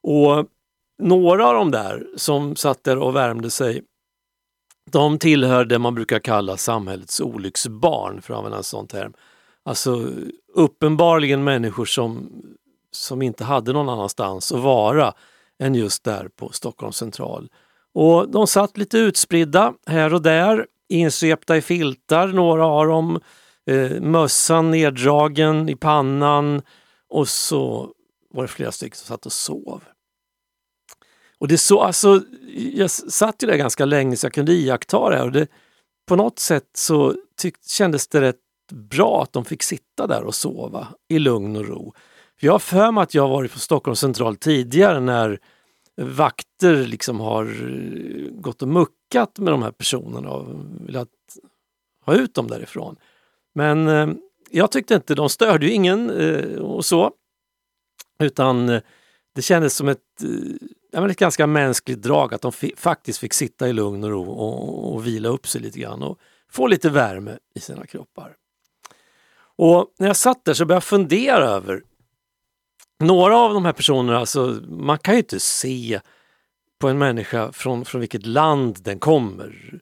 Och 0.04 0.46
några 1.04 1.48
av 1.48 1.54
de 1.54 1.72
där 1.72 2.08
som 2.16 2.56
satt 2.56 2.84
där 2.84 2.98
och 2.98 3.16
värmde 3.16 3.50
sig, 3.50 3.84
de 4.92 5.20
tillhör 5.20 5.66
det 5.66 5.80
man 5.80 5.96
brukar 5.96 6.20
kalla 6.20 6.58
samhällets 6.58 7.22
olycksbarn, 7.22 8.22
för 8.22 8.34
att 8.34 8.38
använda 8.38 8.58
en 8.58 8.64
sån 8.64 8.88
term. 8.88 9.14
Alltså 9.66 10.10
uppenbarligen 10.54 11.44
människor 11.44 11.86
som, 11.86 12.32
som 12.92 13.22
inte 13.22 13.44
hade 13.44 13.74
någon 13.74 13.90
annanstans 13.90 14.52
att 14.52 14.62
vara 14.62 15.14
än 15.60 15.76
just 15.76 16.04
där 16.04 16.28
på 16.36 16.52
Stockholms 16.52 16.98
central. 16.98 17.50
Och 17.94 18.30
de 18.30 18.48
satt 18.48 18.78
lite 18.78 18.98
utspridda 18.98 19.74
här 19.86 20.14
och 20.14 20.22
där, 20.22 20.68
insvepta 20.90 21.58
i 21.58 21.62
filtar, 21.62 22.28
några 22.28 22.66
av 22.66 22.88
dem, 22.88 23.20
eh, 23.70 24.02
mössan 24.02 24.72
neddragen 24.72 25.70
i 25.70 25.76
pannan 25.76 26.62
och 27.10 27.28
så 27.28 27.92
var 28.34 28.42
det 28.42 28.48
flera 28.48 28.72
stycken 28.72 28.96
som 28.96 29.08
satt 29.08 29.26
och 29.26 29.32
sov. 29.32 29.84
Och 31.40 31.48
det 31.48 31.58
så, 31.58 31.82
alltså, 31.82 32.22
jag 32.74 32.92
satt 32.92 33.44
ju 33.44 33.48
där 33.48 33.58
ganska 33.58 33.86
länge 33.86 34.18
så 34.18 34.26
jag 34.26 34.34
kunde 34.34 34.54
iaktta 34.54 35.10
det 35.10 35.18
här 35.18 35.26
och 35.26 35.32
det, 35.32 35.48
på 36.08 36.16
något 36.16 36.40
sätt 36.40 36.70
så 36.74 37.16
tyck, 37.38 37.56
kändes 37.68 38.08
det 38.08 38.22
rätt 38.22 38.40
bra 38.72 39.24
att 39.24 39.34
de 39.34 39.46
fick 39.46 39.64
sitta 39.64 40.08
där 40.08 40.24
och 40.24 40.36
sova 40.36 40.88
i 41.10 41.20
lugn 41.20 41.56
och 41.56 41.68
ro. 41.68 41.94
För 42.40 42.48
jag 42.48 42.54
har 42.54 42.60
för 42.60 42.92
mig 42.92 43.02
att 43.02 43.14
jag 43.14 43.28
varit 43.28 43.54
på 43.54 43.60
Stockholms 43.60 44.00
central 44.00 44.36
tidigare 44.36 45.00
när 45.00 45.40
vakter 46.02 46.76
liksom 46.76 47.20
har 47.20 47.46
eh, 47.46 48.32
gått 48.32 48.62
och 48.62 48.68
muckat 49.06 49.40
med 49.40 49.54
de 49.54 49.64
här 49.64 49.72
personerna 49.72 50.30
och 50.30 50.56
velat 50.88 51.10
ha 52.06 52.14
ut 52.14 52.34
dem 52.34 52.48
därifrån. 52.48 52.96
Men 53.56 53.88
eh, 53.88 54.08
jag 54.50 54.72
tyckte 54.72 54.96
inte, 54.96 55.16
de 55.16 55.30
störde 55.30 55.66
ju 55.66 55.72
ingen 55.72 56.10
eh, 56.10 56.60
och 56.60 56.86
så. 56.86 57.12
Utan 58.20 58.70
eh, 58.70 58.82
det 59.36 59.42
kändes 59.42 59.76
som 59.76 59.88
ett, 59.88 60.00
eh, 60.94 61.04
ett 61.04 61.18
ganska 61.18 61.48
mänskligt 61.48 62.02
drag 62.02 62.34
att 62.34 62.42
de 62.42 62.52
faktiskt 62.78 63.20
fick 63.20 63.34
sitta 63.34 63.70
i 63.70 63.74
lugn 63.74 64.04
och 64.04 64.10
ro 64.10 64.32
och, 64.32 64.94
och 64.94 65.08
vila 65.08 65.30
upp 65.30 65.48
sig 65.48 65.62
lite 65.62 65.80
grann 65.80 66.04
och 66.04 66.20
få 66.52 66.68
lite 66.68 66.90
värme 66.90 67.38
i 67.56 67.60
sina 67.60 67.86
kroppar. 67.86 68.36
Och 69.58 69.94
när 70.00 70.08
jag 70.08 70.18
satt 70.18 70.46
där 70.46 70.54
så 70.54 70.66
började 70.66 70.76
jag 70.76 70.84
fundera 70.84 71.46
över 71.50 71.84
några 73.00 73.38
av 73.38 73.54
de 73.54 73.66
här 73.66 73.74
personerna, 73.74 74.20
alltså, 74.20 74.62
man 74.68 74.98
kan 74.98 75.14
ju 75.14 75.20
inte 75.20 75.40
se 75.40 76.00
på 76.80 76.88
en 76.88 76.98
människa 76.98 77.52
från, 77.52 77.86
från 77.86 78.02
vilket 78.02 78.26
land 78.26 78.84
den 78.84 79.00
kommer. 79.00 79.80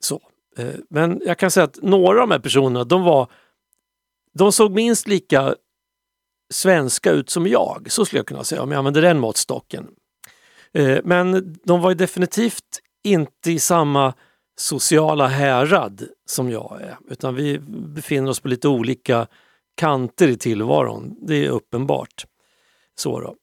Så. 0.00 0.22
Eh, 0.58 0.74
men 0.90 1.20
jag 1.24 1.38
kan 1.38 1.50
säga 1.50 1.64
att 1.64 1.78
några 1.82 2.22
av 2.22 2.28
de 2.28 2.30
här 2.30 2.38
personerna, 2.38 2.84
de 2.84 3.02
var 3.02 3.30
de 4.34 4.52
såg 4.52 4.72
minst 4.72 5.08
lika 5.08 5.54
svenska 6.50 7.10
ut 7.10 7.30
som 7.30 7.46
jag, 7.46 7.86
så 7.90 8.04
skulle 8.04 8.18
jag 8.18 8.26
kunna 8.26 8.44
säga 8.44 8.62
om 8.62 8.70
jag 8.70 8.78
använder 8.78 9.02
den 9.02 9.18
måttstocken. 9.18 9.88
Eh, 10.72 10.98
men 11.04 11.56
de 11.64 11.80
var 11.80 11.94
definitivt 11.94 12.80
inte 13.04 13.52
i 13.52 13.58
samma 13.58 14.14
sociala 14.56 15.26
härad 15.26 16.08
som 16.26 16.50
jag 16.50 16.78
är, 16.82 16.98
utan 17.10 17.34
vi 17.34 17.58
befinner 17.68 18.30
oss 18.30 18.40
på 18.40 18.48
lite 18.48 18.68
olika 18.68 19.26
kanter 19.74 20.28
i 20.28 20.36
tillvaron. 20.36 21.16
Det 21.22 21.46
är 21.46 21.50
uppenbart. 21.50 22.26
Så 22.94 23.20
då. 23.20 23.36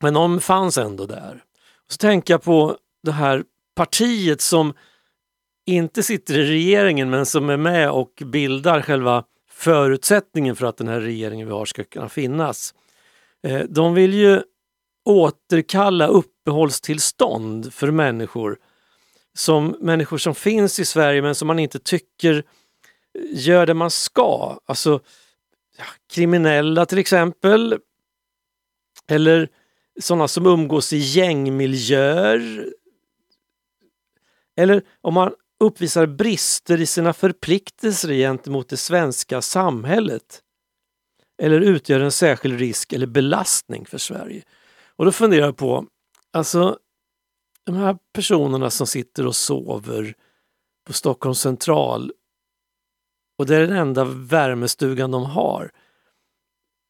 Men 0.00 0.14
de 0.14 0.40
fanns 0.40 0.78
ändå 0.78 1.06
där. 1.06 1.44
Så 1.90 1.96
tänker 1.96 2.34
jag 2.34 2.42
på 2.42 2.76
det 3.02 3.12
här 3.12 3.44
partiet 3.74 4.40
som 4.40 4.74
inte 5.66 6.02
sitter 6.02 6.38
i 6.38 6.50
regeringen 6.50 7.10
men 7.10 7.26
som 7.26 7.50
är 7.50 7.56
med 7.56 7.90
och 7.90 8.22
bildar 8.24 8.82
själva 8.82 9.24
förutsättningen 9.50 10.56
för 10.56 10.66
att 10.66 10.76
den 10.76 10.88
här 10.88 11.00
regeringen 11.00 11.46
vi 11.46 11.52
har 11.52 11.64
ska 11.64 11.84
kunna 11.84 12.08
finnas. 12.08 12.74
Eh, 13.42 13.62
de 13.68 13.94
vill 13.94 14.14
ju 14.14 14.42
återkalla 15.04 16.06
uppehållstillstånd 16.06 17.74
för 17.74 17.90
människor 17.90 18.58
som 19.34 19.76
människor 19.80 20.18
som 20.18 20.34
finns 20.34 20.78
i 20.78 20.84
Sverige 20.84 21.22
men 21.22 21.34
som 21.34 21.46
man 21.46 21.58
inte 21.58 21.78
tycker 21.78 22.44
gör 23.30 23.66
det 23.66 23.74
man 23.74 23.90
ska. 23.90 24.58
Alltså 24.66 25.00
ja, 25.78 25.84
kriminella 26.10 26.86
till 26.86 26.98
exempel. 26.98 27.78
Eller 29.08 29.48
sådana 30.00 30.28
som 30.28 30.46
umgås 30.46 30.92
i 30.92 30.96
gängmiljöer. 30.96 32.72
Eller 34.56 34.82
om 35.00 35.14
man 35.14 35.32
uppvisar 35.60 36.06
brister 36.06 36.80
i 36.80 36.86
sina 36.86 37.12
förpliktelser 37.12 38.12
gentemot 38.12 38.68
det 38.68 38.76
svenska 38.76 39.42
samhället 39.42 40.42
eller 41.42 41.60
utgör 41.60 42.00
en 42.00 42.12
särskild 42.12 42.58
risk 42.58 42.92
eller 42.92 43.06
belastning 43.06 43.86
för 43.86 43.98
Sverige. 43.98 44.42
Och 44.96 45.04
då 45.04 45.12
funderar 45.12 45.46
jag 45.46 45.56
på, 45.56 45.86
alltså 46.32 46.78
de 47.64 47.74
här 47.74 47.98
personerna 48.12 48.70
som 48.70 48.86
sitter 48.86 49.26
och 49.26 49.36
sover 49.36 50.14
på 50.86 50.92
Stockholms 50.92 51.40
central 51.40 52.12
och 53.38 53.46
det 53.46 53.56
är 53.56 53.60
den 53.60 53.76
enda 53.76 54.04
värmestugan 54.04 55.10
de 55.10 55.24
har. 55.24 55.70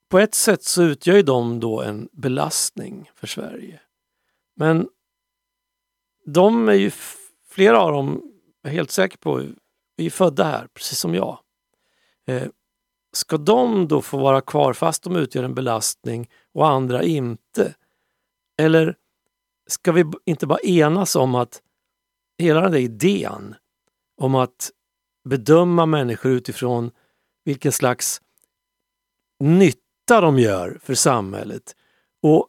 På 0.09 0.19
ett 0.19 0.35
sätt 0.35 0.63
så 0.63 0.83
utgör 0.83 1.17
ju 1.17 1.23
de 1.23 1.61
då 1.61 1.83
en 1.83 2.09
belastning 2.13 3.11
för 3.15 3.27
Sverige. 3.27 3.81
Men 4.57 4.89
de 6.27 6.69
är 6.69 6.75
ju, 6.75 6.91
flera 7.49 7.81
av 7.81 7.93
dem 7.93 8.23
jag 8.63 8.71
är 8.71 8.75
helt 8.75 8.91
säker 8.91 9.19
på, 9.19 9.45
vi 9.97 10.07
är 10.07 10.11
födda 10.11 10.45
här 10.45 10.69
precis 10.75 10.99
som 10.99 11.15
jag. 11.15 11.39
Eh, 12.27 12.49
ska 13.13 13.37
de 13.37 13.89
då 13.89 14.03
få 14.03 14.19
vara 14.19 14.41
kvar 14.41 14.73
fast 14.73 15.03
de 15.03 15.17
utgör 15.17 15.43
en 15.43 15.55
belastning 15.55 16.31
och 16.53 16.69
andra 16.69 17.03
inte? 17.03 17.75
Eller 18.59 18.97
ska 19.67 19.93
vi 19.93 20.05
inte 20.25 20.47
bara 20.47 20.61
enas 20.61 21.17
om 21.17 21.35
att 21.35 21.63
hela 22.39 22.61
den 22.61 22.73
där 22.73 22.79
idén 22.79 23.55
om 24.17 24.35
att 24.35 24.71
bedöma 25.29 25.87
människor 25.87 26.33
utifrån 26.33 26.91
vilken 27.45 27.73
slags 27.73 28.23
nytta 29.41 29.88
de 30.15 30.39
gör 30.39 30.79
för 30.83 30.95
samhället 30.95 31.77
och 32.23 32.49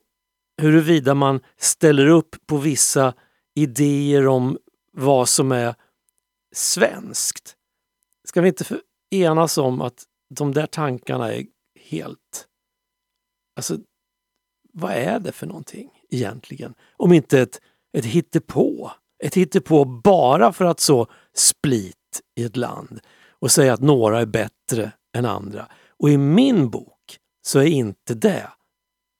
huruvida 0.61 1.13
man 1.13 1.39
ställer 1.57 2.07
upp 2.07 2.35
på 2.47 2.57
vissa 2.57 3.13
idéer 3.55 4.27
om 4.27 4.57
vad 4.93 5.29
som 5.29 5.51
är 5.51 5.75
svenskt. 6.55 7.55
Ska 8.27 8.41
vi 8.41 8.47
inte 8.47 8.79
enas 9.11 9.57
om 9.57 9.81
att 9.81 10.03
de 10.35 10.53
där 10.53 10.65
tankarna 10.65 11.33
är 11.33 11.45
helt... 11.79 12.47
Alltså, 13.55 13.77
vad 14.73 14.91
är 14.91 15.19
det 15.19 15.31
för 15.31 15.47
någonting 15.47 15.89
egentligen? 16.09 16.73
Om 16.97 17.13
inte 17.13 17.41
ett, 17.41 17.61
ett 17.97 18.05
hittepå. 18.05 18.91
Ett 19.23 19.35
hittepå 19.35 19.85
bara 19.85 20.53
för 20.53 20.65
att 20.65 20.79
så 20.79 21.07
split 21.33 22.21
i 22.35 22.43
ett 22.43 22.57
land 22.57 22.99
och 23.29 23.51
säga 23.51 23.73
att 23.73 23.81
några 23.81 24.21
är 24.21 24.25
bättre 24.25 24.91
än 25.17 25.25
andra. 25.25 25.67
Och 25.99 26.09
i 26.09 26.17
min 26.17 26.69
bok 26.69 26.98
så 27.41 27.59
är 27.59 27.65
inte 27.65 28.13
det, 28.13 28.49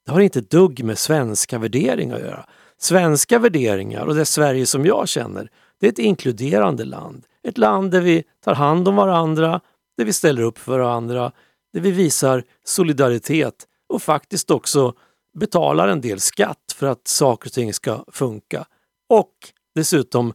det 0.10 0.13
har 0.13 0.21
inte 0.21 0.39
ett 0.39 0.51
dugg 0.51 0.84
med 0.84 0.97
svenska 0.97 1.60
värderingar 1.60 2.15
att 2.15 2.21
göra. 2.21 2.45
Svenska 2.77 3.39
värderingar 3.39 4.05
och 4.05 4.15
det 4.15 4.25
Sverige 4.25 4.65
som 4.65 4.86
jag 4.86 5.10
känner, 5.10 5.49
det 5.79 5.88
är 5.88 5.91
ett 5.91 5.99
inkluderande 5.99 6.86
land. 6.86 7.25
Ett 7.43 7.58
land 7.58 7.91
där 7.91 8.01
vi 8.01 8.23
tar 8.43 8.55
hand 8.55 8.88
om 8.88 8.95
varandra, 8.95 9.62
där 9.97 10.05
vi 10.05 10.13
ställer 10.13 10.41
upp 10.41 10.58
för 10.58 10.79
varandra, 10.79 11.32
där 11.73 11.82
vi 11.82 11.91
visar 11.91 12.43
solidaritet 12.63 13.67
och 13.89 14.01
faktiskt 14.01 14.51
också 14.51 14.93
betalar 15.39 15.88
en 15.88 16.01
del 16.01 16.19
skatt 16.19 16.75
för 16.75 16.88
att 16.88 17.08
saker 17.08 17.49
och 17.49 17.53
ting 17.53 17.73
ska 17.73 18.03
funka. 18.12 18.65
Och 19.10 19.34
dessutom 19.75 20.34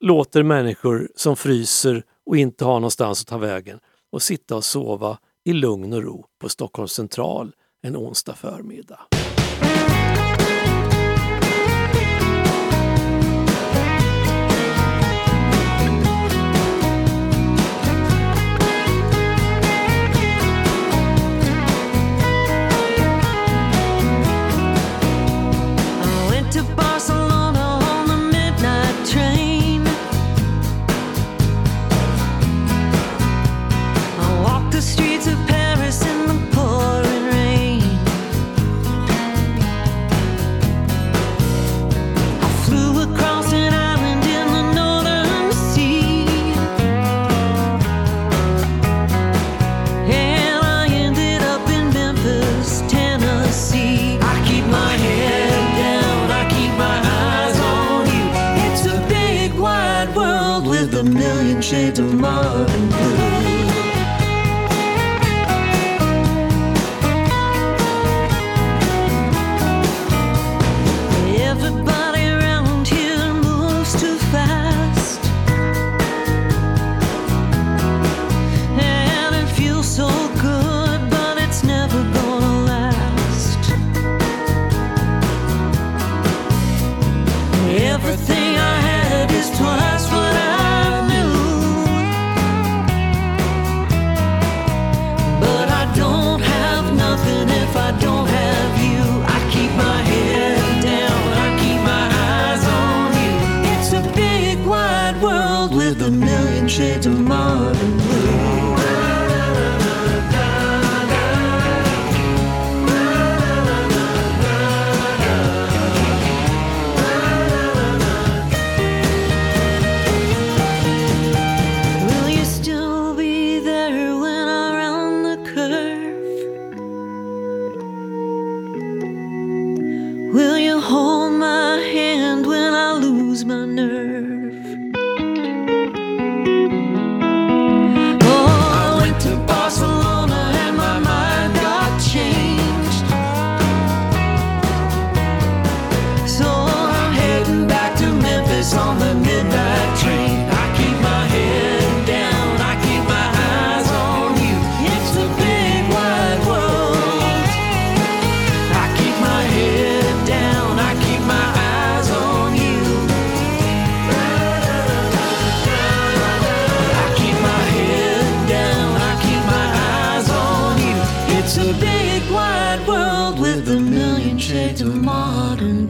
låter 0.00 0.42
människor 0.42 1.08
som 1.16 1.36
fryser 1.36 2.02
och 2.26 2.36
inte 2.36 2.64
har 2.64 2.74
någonstans 2.74 3.20
att 3.20 3.26
ta 3.26 3.38
vägen 3.38 3.78
och 4.12 4.22
sitta 4.22 4.56
och 4.56 4.64
sova 4.64 5.18
i 5.44 5.52
lugn 5.52 5.92
och 5.92 6.02
ro 6.02 6.26
på 6.40 6.48
Stockholms 6.48 6.92
central 6.92 7.52
en 7.82 7.96
onsdag 7.96 8.34
förmiddag. 8.34 9.00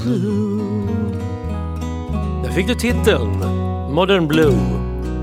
Blue. 0.05 0.87
Där 2.43 2.51
fick 2.51 2.67
du 2.67 2.75
titeln 2.75 3.31
Modern 3.93 4.29
Blue, 4.29 4.59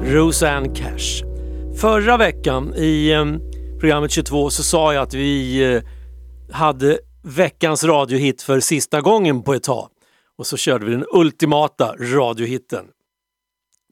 Roseanne 0.03 0.75
Cash. 0.75 1.23
Förra 1.81 2.17
veckan 2.17 2.73
i 2.75 3.11
eh, 3.11 3.25
programmet 3.79 4.11
22 4.11 4.49
så 4.49 4.63
sa 4.63 4.93
jag 4.93 5.03
att 5.03 5.13
vi 5.13 5.63
eh, 5.73 5.81
hade 6.51 6.99
veckans 7.23 7.83
radiohit 7.83 8.41
för 8.41 8.59
sista 8.59 9.01
gången 9.01 9.43
på 9.43 9.53
ett 9.53 9.63
tag. 9.63 9.89
Och 10.37 10.47
så 10.47 10.57
körde 10.57 10.85
vi 10.85 10.91
den 10.91 11.05
ultimata 11.13 11.95
radiohitten. 11.99 12.85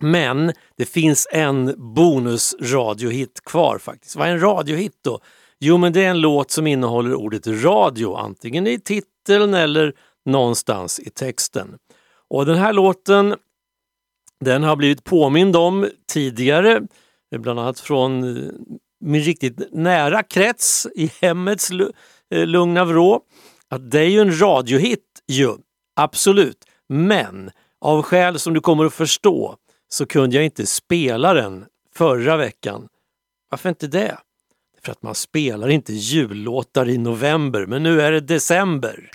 Men 0.02 0.54
det 0.78 0.86
finns 0.86 1.28
en 1.32 1.76
bonusradiohit 1.96 3.42
kvar 3.46 3.78
faktiskt. 3.78 4.16
Vad 4.16 4.28
är 4.28 4.32
en 4.32 4.42
radiohit 4.42 4.94
då? 5.04 5.20
Jo, 5.60 5.78
men 5.78 5.94
det 5.94 6.06
är 6.06 6.10
en 6.10 6.22
låt 6.22 6.52
som 6.52 6.68
innehåller 6.68 7.14
ordet 7.16 7.48
radio, 7.48 8.16
antingen 8.16 8.68
i 8.68 8.80
titeln 8.80 9.54
eller 9.54 9.94
någonstans 10.26 11.00
i 11.00 11.10
texten. 11.10 11.78
Och 12.30 12.46
den 12.46 12.58
här 12.58 12.74
låten 12.74 13.36
den 14.40 14.64
har 14.64 14.76
blivit 14.76 15.04
påmind 15.04 15.56
om 15.56 15.90
tidigare, 16.12 16.82
bland 17.38 17.60
annat 17.60 17.80
från 17.80 18.38
eh, 18.38 18.52
min 19.00 19.22
riktigt 19.22 19.74
nära 19.74 20.24
krets 20.24 20.88
i 20.96 21.12
hemmets 21.22 21.72
eh, 22.30 22.46
lugna 22.46 22.86
vrå. 22.86 23.22
Att 23.70 23.92
det 23.92 24.00
är 24.00 24.10
ju 24.10 24.22
en 24.22 24.40
radiohit 24.40 25.06
ju, 25.28 25.56
absolut. 25.96 26.66
Men 26.90 27.52
av 27.82 28.02
skäl 28.02 28.40
som 28.40 28.54
du 28.54 28.60
kommer 28.62 28.86
att 28.86 28.94
förstå 28.94 29.56
så 29.90 30.06
kunde 30.06 30.36
jag 30.36 30.46
inte 30.46 30.66
spela 30.66 31.34
den 31.34 31.66
förra 31.96 32.38
veckan. 32.38 32.88
Varför 33.50 33.70
inte 33.70 33.88
det? 33.88 34.18
För 34.84 34.92
att 34.92 35.04
man 35.04 35.16
spelar 35.16 35.70
inte 35.70 35.94
jullåtar 35.94 36.90
i 36.90 36.98
november, 36.98 37.66
men 37.66 37.84
nu 37.84 38.02
är 38.02 38.12
det 38.12 38.20
december. 38.20 39.10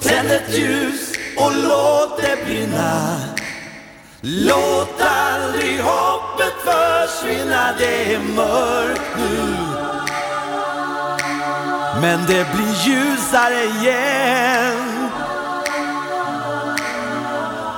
Tänd 0.00 0.30
ett 0.30 0.58
ljus 0.58 1.12
och 1.36 1.52
låt 1.68 2.16
det 2.16 2.44
brinna 2.46 3.16
Låt 4.20 5.00
aldrig 5.00 5.80
hoppet 5.80 6.54
försvinna, 6.64 7.72
det 7.78 8.14
är 8.14 8.18
mörkt 8.18 9.16
nu 9.16 9.83
men 12.04 12.18
det 12.26 12.46
blir 12.54 12.74
ljusare 12.86 13.64
igen. 13.64 15.08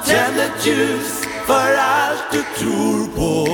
Tänd 0.07 0.41
ett 0.41 0.67
ljus 0.67 1.23
för 1.47 1.77
allt 1.77 2.25
du 2.33 2.43
tror 2.59 3.07
på. 3.07 3.47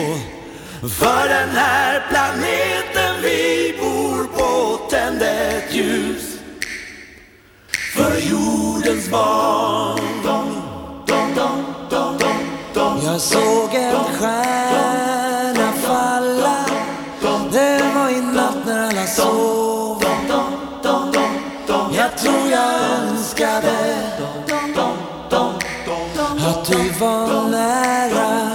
För 0.89 1.29
den 1.29 1.49
här 1.57 2.03
planeten 2.09 3.23
vi 3.23 3.75
bor 3.81 4.25
på. 4.25 4.81
Tänd 4.91 5.23
ett 5.23 5.75
ljus 5.75 6.39
för 7.95 8.17
jordens 8.31 9.11
barn. 9.11 10.13
Jag 13.05 13.21
såg 13.21 13.75
en 13.75 14.05
stjärna 14.05 15.22
var 27.03 27.49
nära. 27.51 28.49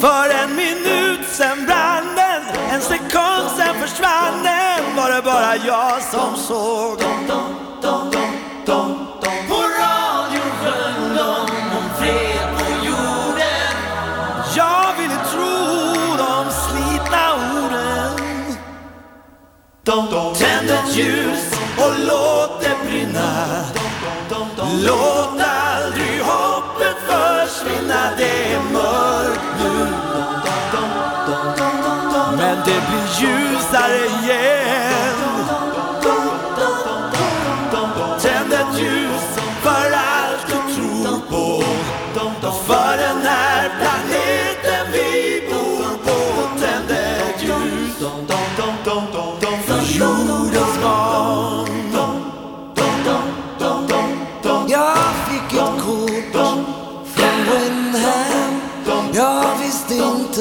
För 0.00 0.44
en 0.44 0.56
minut 0.56 1.28
sen 1.30 1.66
brann 1.66 2.14
den 2.16 2.42
En 2.70 2.80
sekund 2.80 3.48
sen 3.56 3.74
försvann 3.74 4.42
den. 4.42 4.96
Var 4.96 5.10
det 5.10 5.22
bara 5.22 5.56
jag 5.56 6.02
som 6.02 6.36
såg? 6.36 6.98
På 9.48 9.60
radion 9.80 10.50
sjöng 10.60 11.16
de 11.16 11.22
om 11.76 11.88
fred 11.98 12.48
på 12.58 12.86
jorden. 12.86 13.74
Jag 14.56 14.94
ville 14.98 15.18
tro 15.32 16.16
de 16.16 16.50
slitna 16.50 17.34
orden. 17.34 18.14
Tänd 20.38 20.70
ett 20.70 20.96
ljus 20.96 21.52
och 21.76 21.94
låt 22.06 22.60
det 22.60 22.76
brinna. 22.88 23.44
Låt 24.86 25.23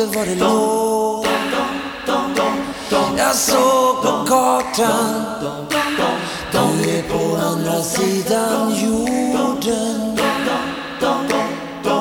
inte 0.04 0.18
var 0.18 0.26
det 0.26 0.36
låg 0.36 1.28
Jag 3.18 3.36
såg 3.36 4.02
på 4.02 4.26
kartan. 4.28 5.24
Du 6.52 6.90
är 6.90 7.04
på 7.04 7.38
andra 7.46 7.82
sidan 7.82 8.76
jorden. 8.76 10.18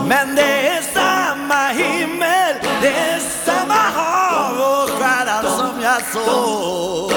Men 0.09 0.35
det 0.35 0.69
är 0.69 0.83
samma 0.95 1.69
himmel, 1.69 2.55
det 2.83 2.89
är 2.89 3.21
samma 3.45 3.75
hav 3.75 4.57
och 4.57 4.91
stjärnan 4.91 5.45
som 5.59 5.83
jag 5.83 6.03
såg. 6.13 7.12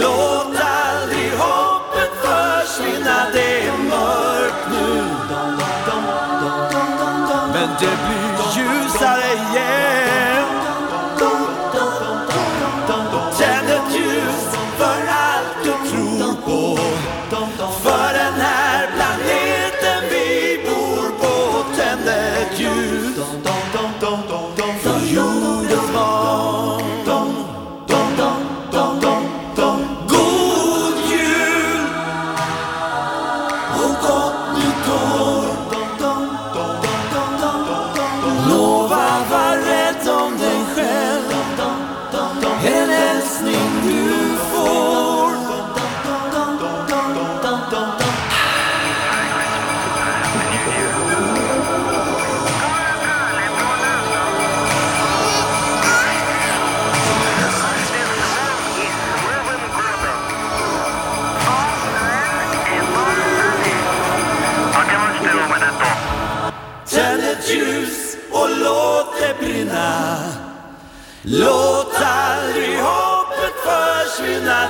Låt 0.00 0.46
aldrig 0.46 0.55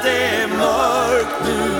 det 0.02 0.26
är 0.26 0.48
mörkt 0.48 1.36
nu. 1.44 1.70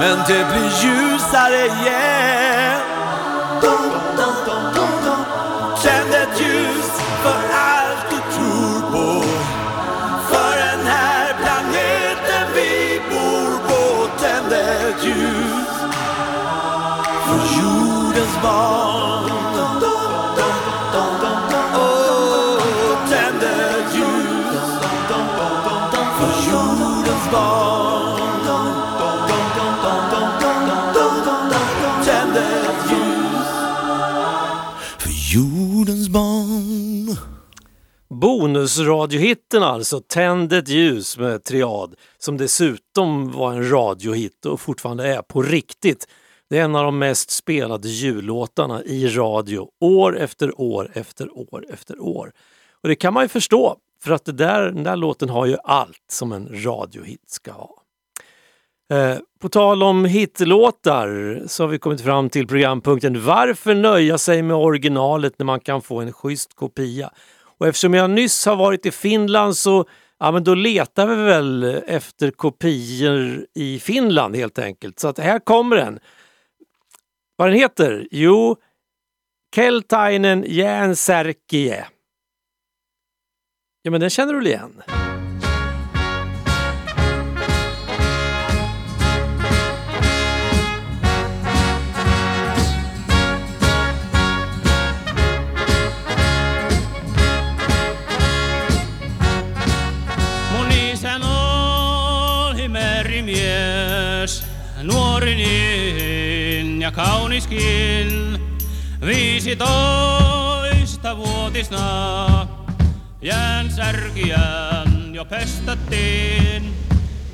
Men 0.00 0.18
det 0.28 0.46
blir 0.52 0.70
ljusare 0.82 1.66
igen. 1.66 2.80
Bonusradiohitten 38.78 39.62
alltså, 39.62 40.00
Tänd 40.00 40.52
ett 40.52 40.68
ljus 40.68 41.18
med 41.18 41.44
Triad, 41.44 41.94
som 42.18 42.36
dessutom 42.36 43.32
var 43.32 43.52
en 43.52 43.70
radiohit 43.70 44.46
och 44.46 44.60
fortfarande 44.60 45.14
är 45.14 45.22
på 45.22 45.42
riktigt. 45.42 46.06
Det 46.50 46.58
är 46.58 46.64
en 46.64 46.76
av 46.76 46.84
de 46.84 46.98
mest 46.98 47.30
spelade 47.30 47.88
jullåtarna 47.88 48.82
i 48.84 49.08
radio, 49.08 49.68
år 49.80 50.18
efter 50.18 50.60
år 50.60 50.90
efter 50.94 51.38
år 51.38 51.66
efter 51.70 52.02
år. 52.02 52.32
Och 52.82 52.88
det 52.88 52.94
kan 52.94 53.14
man 53.14 53.24
ju 53.24 53.28
förstå, 53.28 53.76
för 54.04 54.12
att 54.12 54.24
det 54.24 54.32
där, 54.32 54.62
den 54.62 54.84
där 54.84 54.96
låten 54.96 55.28
har 55.28 55.46
ju 55.46 55.56
allt 55.64 56.04
som 56.10 56.32
en 56.32 56.64
radiohit 56.64 57.30
ska 57.30 57.52
ha. 57.52 57.82
Eh, 58.92 59.18
på 59.40 59.48
tal 59.48 59.82
om 59.82 60.04
hitlåtar 60.04 61.42
så 61.46 61.62
har 61.62 61.68
vi 61.68 61.78
kommit 61.78 62.00
fram 62.00 62.30
till 62.30 62.46
programpunkten 62.46 63.24
Varför 63.24 63.74
nöja 63.74 64.18
sig 64.18 64.42
med 64.42 64.56
originalet 64.56 65.38
när 65.38 65.46
man 65.46 65.60
kan 65.60 65.82
få 65.82 66.00
en 66.00 66.12
schysst 66.12 66.54
kopia? 66.54 67.10
Och 67.60 67.66
eftersom 67.66 67.94
jag 67.94 68.10
nyss 68.10 68.46
har 68.46 68.56
varit 68.56 68.86
i 68.86 68.90
Finland 68.90 69.56
så 69.56 69.88
ja, 70.18 70.30
men 70.32 70.44
då 70.44 70.54
letar 70.54 71.06
vi 71.06 71.22
väl 71.22 71.64
efter 71.86 72.30
kopior 72.30 73.46
i 73.54 73.78
Finland 73.78 74.36
helt 74.36 74.58
enkelt. 74.58 74.98
Så 74.98 75.08
att 75.08 75.18
här 75.18 75.38
kommer 75.38 75.76
den. 75.76 75.98
Vad 77.36 77.48
den 77.48 77.58
heter? 77.58 78.08
Jo, 78.10 78.56
Keltainen 79.54 80.44
Jäänsärkie. 80.48 81.86
Ja 83.82 83.90
men 83.90 84.00
den 84.00 84.10
känner 84.10 84.32
du 84.32 84.38
väl 84.38 84.46
igen? 84.46 84.82
Merimies, 104.90 104.94
nuori 104.94 105.34
niin 105.34 106.82
ja 106.82 106.92
kauniskin. 106.92 108.40
Viisitoista 109.06 109.66
vuotisna 111.16 112.48
jään 113.22 113.70
särkiään 113.70 115.14
jo 115.14 115.24
pestattiin, 115.24 116.74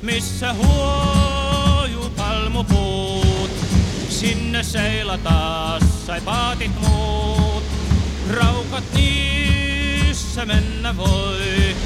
missä 0.03 0.55
huoju 0.55 2.11
palmupuut. 2.17 3.51
Sinne 4.09 4.63
seilataan 4.63 5.83
sai 6.07 6.21
paatit 6.21 6.81
muut, 6.89 7.65
raukat 8.31 8.85
niissä 8.95 10.45
mennä 10.45 10.97
voi. 10.97 11.77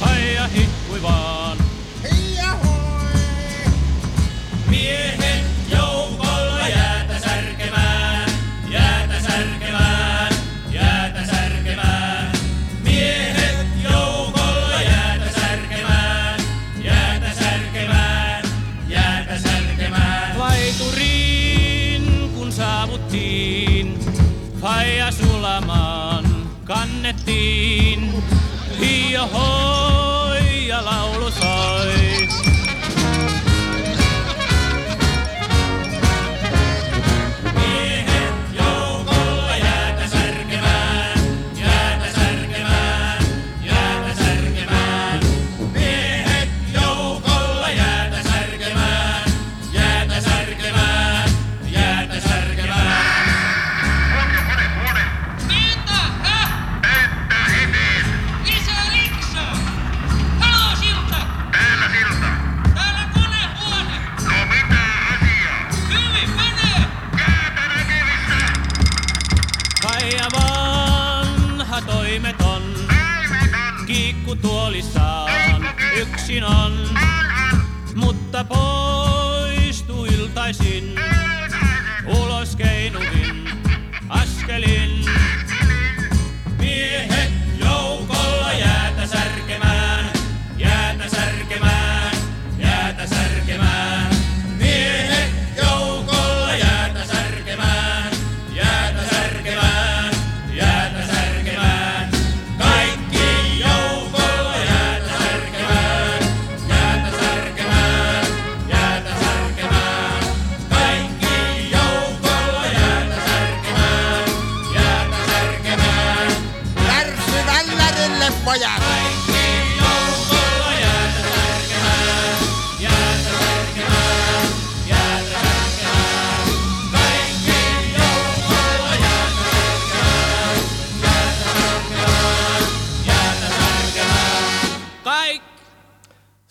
Haija 0.00 0.46
hippui 0.46 1.02
vaan. 1.02 1.59
Miehet 4.90 5.44
joukolla 5.72 6.68
särkemään, 9.26 10.32
jäätä 10.72 11.26
särkemään. 11.26 12.32
Miehet 12.82 13.66
joukolla 13.82 14.82
jäätä 14.82 15.40
särkemään. 15.40 16.40
Laituriin 20.38 22.30
kun 22.34 22.52
faija 24.60 25.12
sulamaan 25.12 26.24
kannettiin. 26.64 28.24
Hiia 28.80 29.26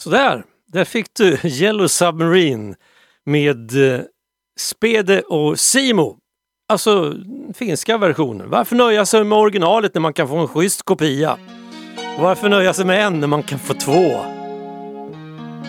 Sådär, 0.09 0.43
där 0.73 0.85
fick 0.85 1.07
du 1.13 1.37
Yellow 1.43 1.87
Submarine 1.87 2.75
med 3.25 3.93
eh, 3.93 4.01
Spede 4.59 5.21
och 5.21 5.59
Simo. 5.59 6.17
Alltså 6.69 7.13
finska 7.53 7.97
versionen. 7.97 8.49
Varför 8.49 8.75
nöja 8.75 9.05
sig 9.05 9.23
med 9.23 9.37
originalet 9.37 9.93
när 9.93 10.01
man 10.01 10.13
kan 10.13 10.27
få 10.27 10.37
en 10.37 10.47
schysst 10.47 10.83
kopia? 10.83 11.37
Varför 12.19 12.49
nöja 12.49 12.73
sig 12.73 12.85
med 12.85 13.05
en 13.05 13.19
när 13.19 13.27
man 13.27 13.43
kan 13.43 13.59
få 13.59 13.73
två? 13.73 14.25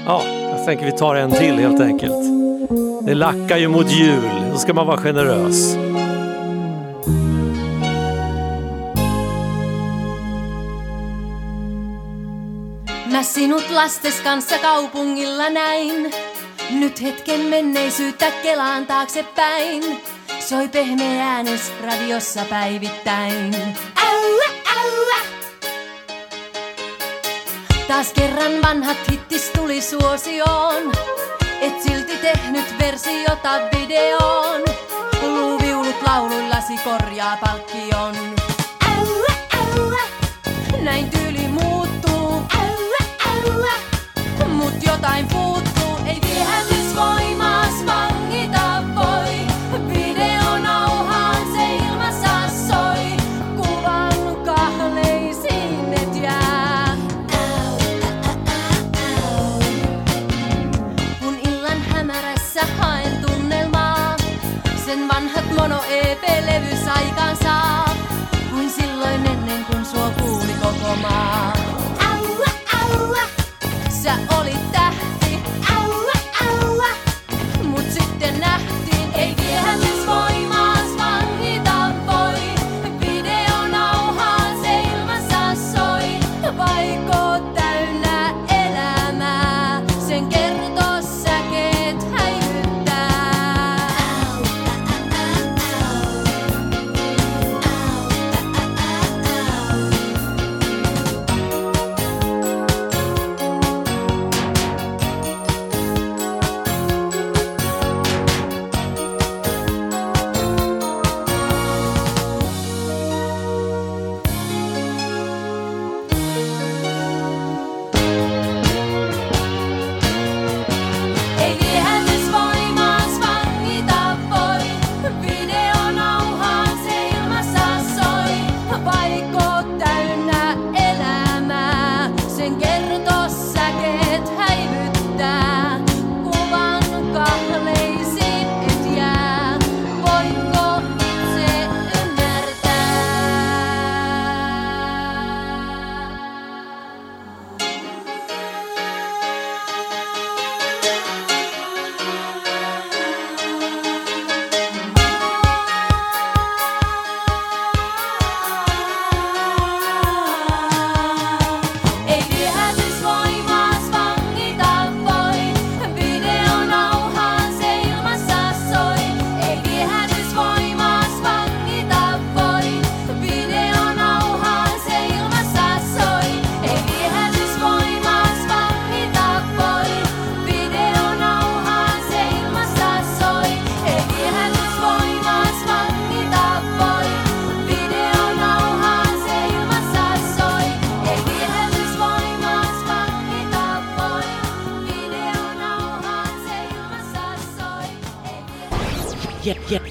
Ja, 0.06 0.22
jag 0.26 0.64
tänker 0.66 0.84
vi 0.84 0.92
tar 0.92 1.14
en 1.14 1.30
till 1.30 1.54
helt 1.54 1.80
enkelt. 1.80 2.24
Det 3.06 3.14
lackar 3.14 3.56
ju 3.58 3.68
mot 3.68 3.90
jul, 3.90 4.30
då 4.52 4.58
ska 4.58 4.74
man 4.74 4.86
vara 4.86 4.98
generös. 4.98 5.76
Mä 13.20 13.24
sinut 13.24 13.70
lastes 13.70 14.20
kanssa 14.20 14.58
kaupungilla 14.58 15.50
näin. 15.50 16.14
Nyt 16.70 17.02
hetken 17.02 17.40
menneisyyttä 17.40 18.30
kelaan 18.30 18.86
taaksepäin. 18.86 20.00
Soi 20.48 20.68
pehmeä 20.68 21.28
äänes 21.28 21.72
radiossa 21.82 22.44
päivittäin. 22.50 23.54
Älä, 23.96 24.52
älä! 24.76 25.20
Taas 27.88 28.12
kerran 28.12 28.52
vanhat 28.62 28.98
hittis 29.10 29.50
tuli 29.56 29.80
suosioon. 29.80 30.92
Et 31.60 31.82
silti 31.82 32.16
tehnyt 32.16 32.78
versiota 32.78 33.52
videoon. 33.78 34.60
Luuviulut 35.22 36.02
lauluillasi 36.06 36.78
korjaa 36.84 37.36
palkkion. 37.36 38.16
Älä, 38.88 39.34
älä! 39.54 40.02
Näin 40.82 41.10
ty- 41.12 41.19
time 45.00 45.26
for 45.28 45.39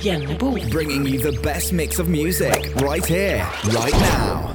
Jennebo. 0.01 0.71
Bringing 0.71 1.07
you 1.07 1.31
the 1.31 1.41
best 1.41 1.73
mix 1.73 1.99
of 1.99 2.07
music 2.07 2.75
right 2.75 3.05
here, 3.05 3.45
right 3.65 3.93
now. 3.93 4.49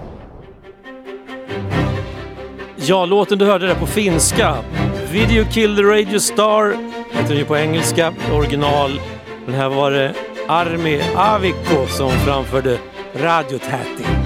Ja, 2.76 3.07
låten 3.07 3.38
du 3.38 3.45
hörde 3.45 3.66
där 3.66 3.74
på 3.74 3.86
finska. 3.86 4.57
Video 5.12 5.45
Kill 5.45 5.76
the 5.76 5.82
Radio 5.82 6.18
Star 6.18 6.76
heter 7.12 7.34
ju 7.34 7.45
på 7.45 7.57
engelska, 7.57 8.14
original. 8.32 9.01
Men 9.47 9.55
här 9.55 9.68
var 9.68 9.90
det 9.90 10.14
Armi 10.49 11.03
Avikko 11.16 11.86
som 11.88 12.11
framförde 12.11 12.78
Radio 13.14 13.59
Täti. 13.59 14.24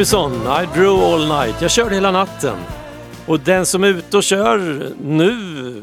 Orbison, 0.00 0.32
I 0.32 0.66
drew 0.74 1.02
all 1.02 1.28
night. 1.28 1.62
Jag 1.62 1.70
körde 1.70 1.94
hela 1.94 2.10
natten. 2.10 2.56
Och 3.26 3.40
den 3.40 3.66
som 3.66 3.84
är 3.84 3.88
ute 3.88 4.16
och 4.16 4.22
kör 4.22 4.88
nu 5.02 5.82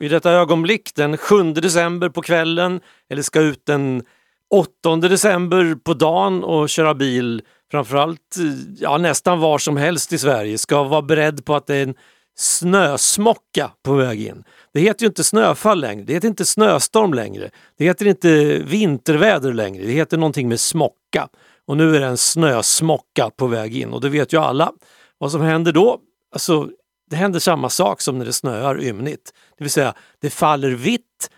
i 0.00 0.08
detta 0.08 0.30
ögonblick 0.30 0.94
den 0.94 1.16
7 1.16 1.52
december 1.52 2.08
på 2.08 2.22
kvällen 2.22 2.80
eller 3.10 3.22
ska 3.22 3.40
ut 3.40 3.66
den 3.66 4.02
8 4.50 4.96
december 4.96 5.74
på 5.84 5.94
dagen 5.94 6.44
och 6.44 6.68
köra 6.68 6.94
bil 6.94 7.42
framförallt 7.70 8.36
ja, 8.78 8.98
nästan 8.98 9.40
var 9.40 9.58
som 9.58 9.76
helst 9.76 10.12
i 10.12 10.18
Sverige 10.18 10.58
ska 10.58 10.82
vara 10.82 11.02
beredd 11.02 11.44
på 11.44 11.54
att 11.54 11.66
det 11.66 11.76
är 11.76 11.82
en 11.82 11.94
snösmocka 12.36 13.70
på 13.84 13.94
väg 13.94 14.22
in. 14.26 14.44
Det 14.74 14.80
heter 14.80 15.02
ju 15.02 15.06
inte 15.06 15.24
snöfall 15.24 15.80
längre, 15.80 16.04
det 16.04 16.12
heter 16.12 16.28
inte 16.28 16.44
snöstorm 16.44 17.14
längre, 17.14 17.50
det 17.78 17.84
heter 17.84 18.06
inte 18.06 18.58
vinterväder 18.58 19.52
längre, 19.52 19.84
det 19.84 19.92
heter 19.92 20.16
någonting 20.16 20.48
med 20.48 20.60
smocka. 20.60 21.28
Och 21.66 21.76
nu 21.76 21.96
är 21.96 22.00
det 22.00 22.06
en 22.06 22.16
snösmocka 22.16 23.30
på 23.36 23.46
väg 23.46 23.76
in 23.76 23.92
och 23.92 24.00
det 24.00 24.08
vet 24.08 24.32
ju 24.32 24.40
alla. 24.40 24.72
Vad 25.18 25.32
som 25.32 25.40
händer 25.40 25.72
då? 25.72 26.00
Alltså, 26.32 26.68
det 27.10 27.16
händer 27.16 27.40
samma 27.40 27.70
sak 27.70 28.00
som 28.00 28.18
när 28.18 28.24
det 28.24 28.32
snöar 28.32 28.82
ymnigt. 28.82 29.32
Det 29.58 29.64
vill 29.64 29.70
säga, 29.70 29.94
det 30.20 30.30
faller 30.30 30.70
vitt, 30.70 31.30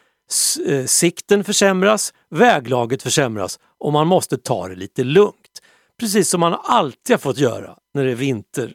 eh, 0.67 0.85
sikten 0.85 1.45
försämras, 1.45 2.15
väglaget 2.31 3.03
försämras 3.03 3.59
och 3.79 3.93
man 3.93 4.07
måste 4.07 4.39
ta 4.39 4.69
det 4.69 4.75
lite 4.75 5.05
lugnt. 5.05 5.63
Precis 6.01 6.29
som 6.29 6.41
man 6.41 6.57
alltid 6.65 7.15
har 7.15 7.19
fått 7.19 7.39
göra 7.39 7.77
när 7.95 8.05
det 8.05 8.11
är 8.11 8.15
vinter, 8.15 8.73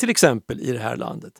till 0.00 0.10
exempel 0.10 0.60
i 0.60 0.72
det 0.72 0.78
här 0.78 0.96
landet. 0.96 1.32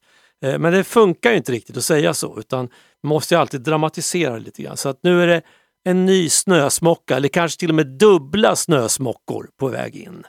Eh, 0.43 0.59
men 0.59 0.73
det 0.73 0.85
funkar 0.85 1.31
ju 1.31 1.37
inte 1.37 1.53
riktigt 1.53 1.77
att 1.77 1.85
säga 1.85 2.15
så 2.15 2.39
utan 2.39 2.69
man 3.03 3.09
måste 3.09 3.35
ju 3.35 3.41
alltid 3.41 3.61
dramatisera 3.61 4.39
lite 4.39 4.63
grann. 4.63 4.77
Så 4.77 4.89
att 4.89 5.03
nu 5.03 5.23
är 5.23 5.27
det 5.27 5.43
en 5.85 6.07
ny 6.07 6.29
snösmocka 6.29 7.17
eller 7.17 7.29
kanske 7.29 7.61
till 7.61 7.69
och 7.69 7.75
med 7.75 7.87
dubbla 7.87 8.57
snösmockor 8.57 9.49
på 9.59 9.69
väg 9.69 9.97
in. 9.97 10.25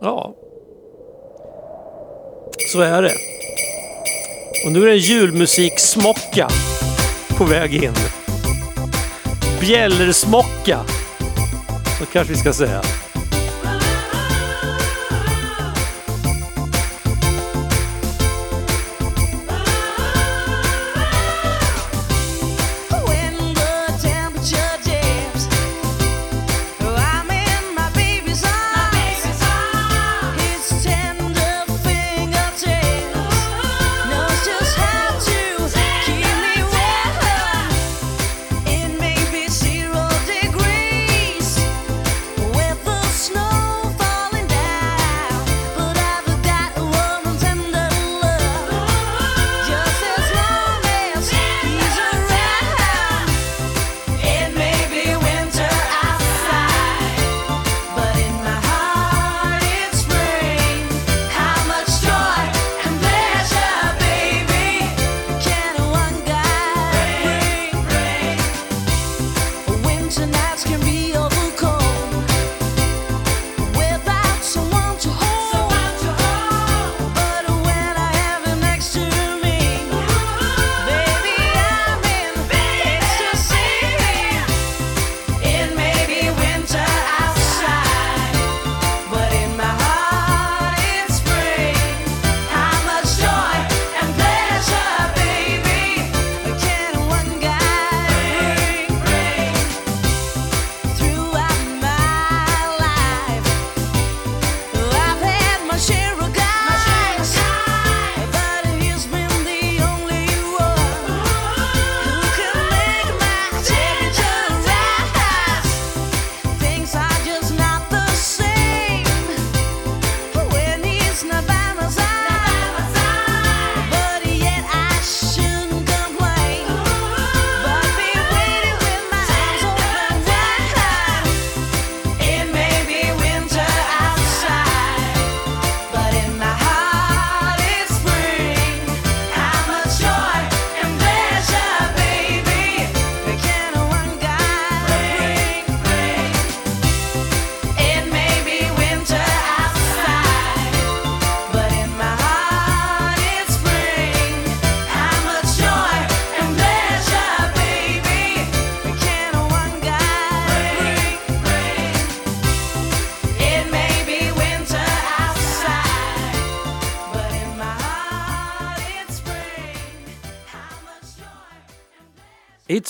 Ja, 0.00 0.34
så 2.72 2.80
är 2.80 3.02
det. 3.02 3.14
Och 4.66 4.72
nu 4.72 4.82
är 4.82 4.86
det 4.86 4.92
en 4.92 4.98
julmusiksmocka 4.98 6.48
på 7.38 7.44
väg 7.44 7.84
in. 7.84 7.94
Bjällersmocka, 9.60 10.80
så 11.98 12.06
kanske 12.12 12.32
vi 12.32 12.38
ska 12.38 12.52
säga. 12.52 12.82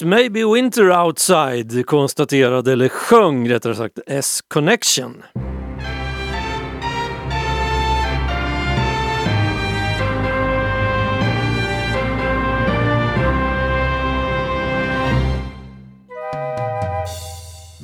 It 0.00 0.06
may 0.06 0.28
be 0.28 0.44
winter 0.44 0.90
outside 0.90 1.86
konstaterade, 1.86 2.72
eller 2.72 2.88
sjöng 2.88 3.48
rättare 3.48 3.74
sagt, 3.74 3.98
S-Connection. 4.06 5.22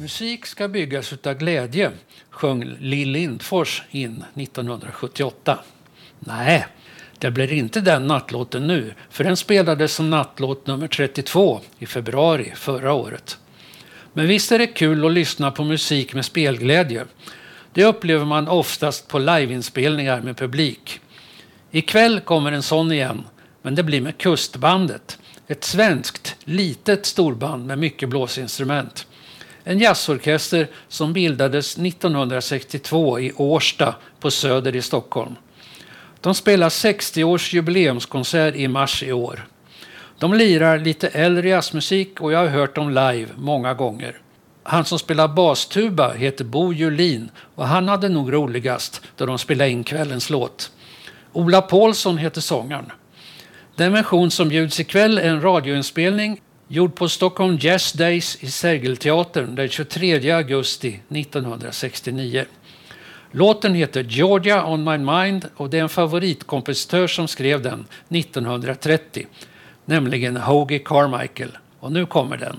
Musik 0.00 0.46
ska 0.46 0.68
byggas 0.68 1.12
utav 1.12 1.34
glädje, 1.34 1.90
sjöng 2.30 2.64
Lill 2.64 3.10
Lindfors 3.10 3.82
in 3.90 4.24
1978. 4.34 5.58
Nej, 6.18 6.66
det 7.22 7.30
blir 7.30 7.52
inte 7.52 7.80
den 7.80 8.06
nattlåten 8.06 8.66
nu, 8.66 8.94
för 9.10 9.24
den 9.24 9.36
spelades 9.36 9.94
som 9.94 10.10
nattlåt 10.10 10.66
nummer 10.66 10.88
32 10.88 11.60
i 11.78 11.86
februari 11.86 12.52
förra 12.56 12.92
året. 12.92 13.38
Men 14.12 14.26
visst 14.26 14.52
är 14.52 14.58
det 14.58 14.66
kul 14.66 15.06
att 15.06 15.12
lyssna 15.12 15.50
på 15.50 15.64
musik 15.64 16.14
med 16.14 16.24
spelglädje. 16.24 17.04
Det 17.72 17.84
upplever 17.84 18.24
man 18.24 18.48
oftast 18.48 19.08
på 19.08 19.18
liveinspelningar 19.18 20.20
med 20.20 20.36
publik. 20.36 21.00
Ikväll 21.70 22.20
kommer 22.20 22.52
en 22.52 22.62
sån 22.62 22.92
igen, 22.92 23.24
men 23.62 23.74
det 23.74 23.82
blir 23.82 24.00
med 24.00 24.18
Kustbandet. 24.18 25.18
Ett 25.48 25.64
svenskt, 25.64 26.36
litet 26.44 27.06
storband 27.06 27.66
med 27.66 27.78
mycket 27.78 28.08
blåsinstrument. 28.08 29.06
En 29.64 29.78
jazzorkester 29.78 30.68
som 30.88 31.12
bildades 31.12 31.78
1962 31.78 33.20
i 33.20 33.32
Årsta 33.36 33.94
på 34.20 34.30
Söder 34.30 34.76
i 34.76 34.82
Stockholm. 34.82 35.34
De 36.22 36.34
spelar 36.34 36.68
60-års 36.68 37.52
jubileumskonsert 37.52 38.54
i 38.54 38.68
mars 38.68 39.02
i 39.02 39.12
år. 39.12 39.46
De 40.18 40.34
lirar 40.34 40.78
lite 40.78 41.08
äldre 41.08 41.48
jazzmusik 41.48 42.20
och 42.20 42.32
jag 42.32 42.38
har 42.38 42.46
hört 42.46 42.74
dem 42.74 42.88
live 42.88 43.28
många 43.36 43.74
gånger. 43.74 44.18
Han 44.62 44.84
som 44.84 44.98
spelar 44.98 45.28
bastuba 45.28 46.12
heter 46.12 46.44
Bo 46.44 46.72
Julin 46.72 47.30
och 47.54 47.66
han 47.66 47.88
hade 47.88 48.08
nog 48.08 48.32
roligast 48.32 49.02
då 49.16 49.26
de 49.26 49.38
spelade 49.38 49.70
in 49.70 49.84
kvällens 49.84 50.30
låt. 50.30 50.72
Ola 51.32 51.62
Paulsson 51.62 52.18
heter 52.18 52.40
sångaren. 52.40 52.92
Den 53.76 53.92
version 53.92 54.30
som 54.30 54.48
bjuds 54.48 54.80
ikväll 54.80 55.18
är 55.18 55.28
en 55.28 55.42
radioinspelning 55.42 56.40
gjord 56.68 56.94
på 56.94 57.08
Stockholm 57.08 57.58
Jazz 57.60 57.92
Days 57.92 58.36
i 58.40 58.50
Sergelteatern 58.50 59.54
den 59.54 59.68
23 59.68 60.30
augusti 60.30 61.00
1969. 61.08 62.44
Låten 63.35 63.74
heter 63.74 64.03
Georgia 64.03 64.66
on 64.66 64.85
my 64.85 64.99
mind 64.99 65.49
och 65.57 65.70
det 65.70 65.78
är 65.78 65.83
en 65.83 65.89
favoritkompositör 65.89 67.07
som 67.07 67.28
skrev 67.28 67.62
den 67.62 67.87
1930, 68.09 69.26
nämligen 69.85 70.37
Hoagy 70.37 70.78
Carmichael. 70.78 71.59
Och 71.80 71.93
nu 71.93 72.07
kommer 72.07 72.37
den. 72.37 72.57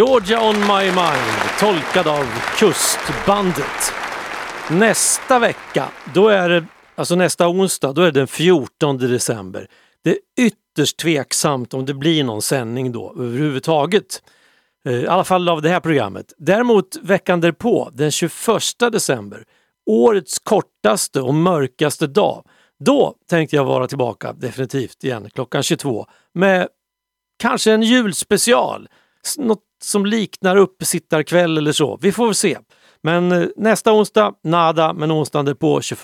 Georgia 0.00 0.40
on 0.40 0.60
my 0.60 0.84
mind, 0.84 1.58
tolkad 1.60 2.06
av 2.06 2.24
Kustbandet. 2.58 3.92
Nästa 4.70 5.38
vecka, 5.38 5.88
då 6.14 6.28
är 6.28 6.48
det, 6.48 6.64
alltså 6.94 7.14
nästa 7.14 7.48
onsdag, 7.48 7.92
då 7.92 8.02
är 8.02 8.12
det 8.12 8.20
den 8.20 8.26
14 8.26 8.98
december. 8.98 9.68
Det 10.04 10.10
är 10.10 10.18
ytterst 10.38 10.96
tveksamt 10.96 11.74
om 11.74 11.86
det 11.86 11.94
blir 11.94 12.24
någon 12.24 12.42
sändning 12.42 12.92
då 12.92 13.14
överhuvudtaget. 13.18 14.22
Eh, 14.84 14.92
I 14.92 15.06
alla 15.06 15.24
fall 15.24 15.48
av 15.48 15.62
det 15.62 15.68
här 15.68 15.80
programmet. 15.80 16.32
Däremot 16.38 16.96
veckan 17.02 17.40
därpå, 17.40 17.90
den 17.92 18.10
21 18.10 18.32
december, 18.92 19.44
årets 19.86 20.38
kortaste 20.38 21.20
och 21.20 21.34
mörkaste 21.34 22.06
dag. 22.06 22.44
Då 22.84 23.14
tänkte 23.30 23.56
jag 23.56 23.64
vara 23.64 23.86
tillbaka 23.86 24.32
definitivt 24.32 25.04
igen 25.04 25.30
klockan 25.30 25.62
22 25.62 26.06
med 26.34 26.68
kanske 27.38 27.72
en 27.72 27.82
julspecial. 27.82 28.88
Något 29.38 29.64
som 29.82 30.06
liknar 30.06 30.56
uppesittarkväll 30.56 31.58
eller 31.58 31.72
så. 31.72 31.98
Vi 32.02 32.12
får 32.12 32.26
väl 32.26 32.34
se. 32.34 32.58
Men 33.02 33.32
eh, 33.32 33.48
nästa 33.56 33.92
onsdag, 33.92 34.32
nada, 34.44 34.92
men 34.92 35.12
onsdagen 35.12 35.46
därpå, 35.46 35.80
21, 35.80 36.02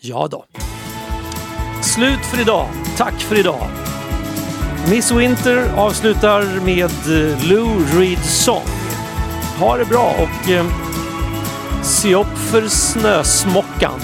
ja 0.00 0.28
då. 0.30 0.44
Slut 1.82 2.20
för 2.20 2.40
idag. 2.40 2.68
Tack 2.96 3.14
för 3.14 3.38
idag. 3.38 3.68
Miss 4.90 5.12
Winter 5.12 5.74
avslutar 5.76 6.64
med 6.64 6.84
eh, 6.84 7.50
Lou 7.50 7.84
Reeds 7.98 8.44
Song. 8.44 8.66
Ha 9.58 9.76
det 9.76 9.84
bra 9.84 10.14
och 10.18 10.50
eh, 10.50 10.66
se 11.82 12.14
upp 12.14 12.38
för 12.38 12.68
snösmockan. 12.68 14.00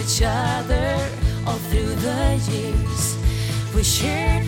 each 0.00 0.22
other 0.24 1.08
all 1.46 1.58
through 1.68 1.94
the 1.96 2.40
years. 2.50 3.16
We 3.74 3.82
shared 3.82 4.46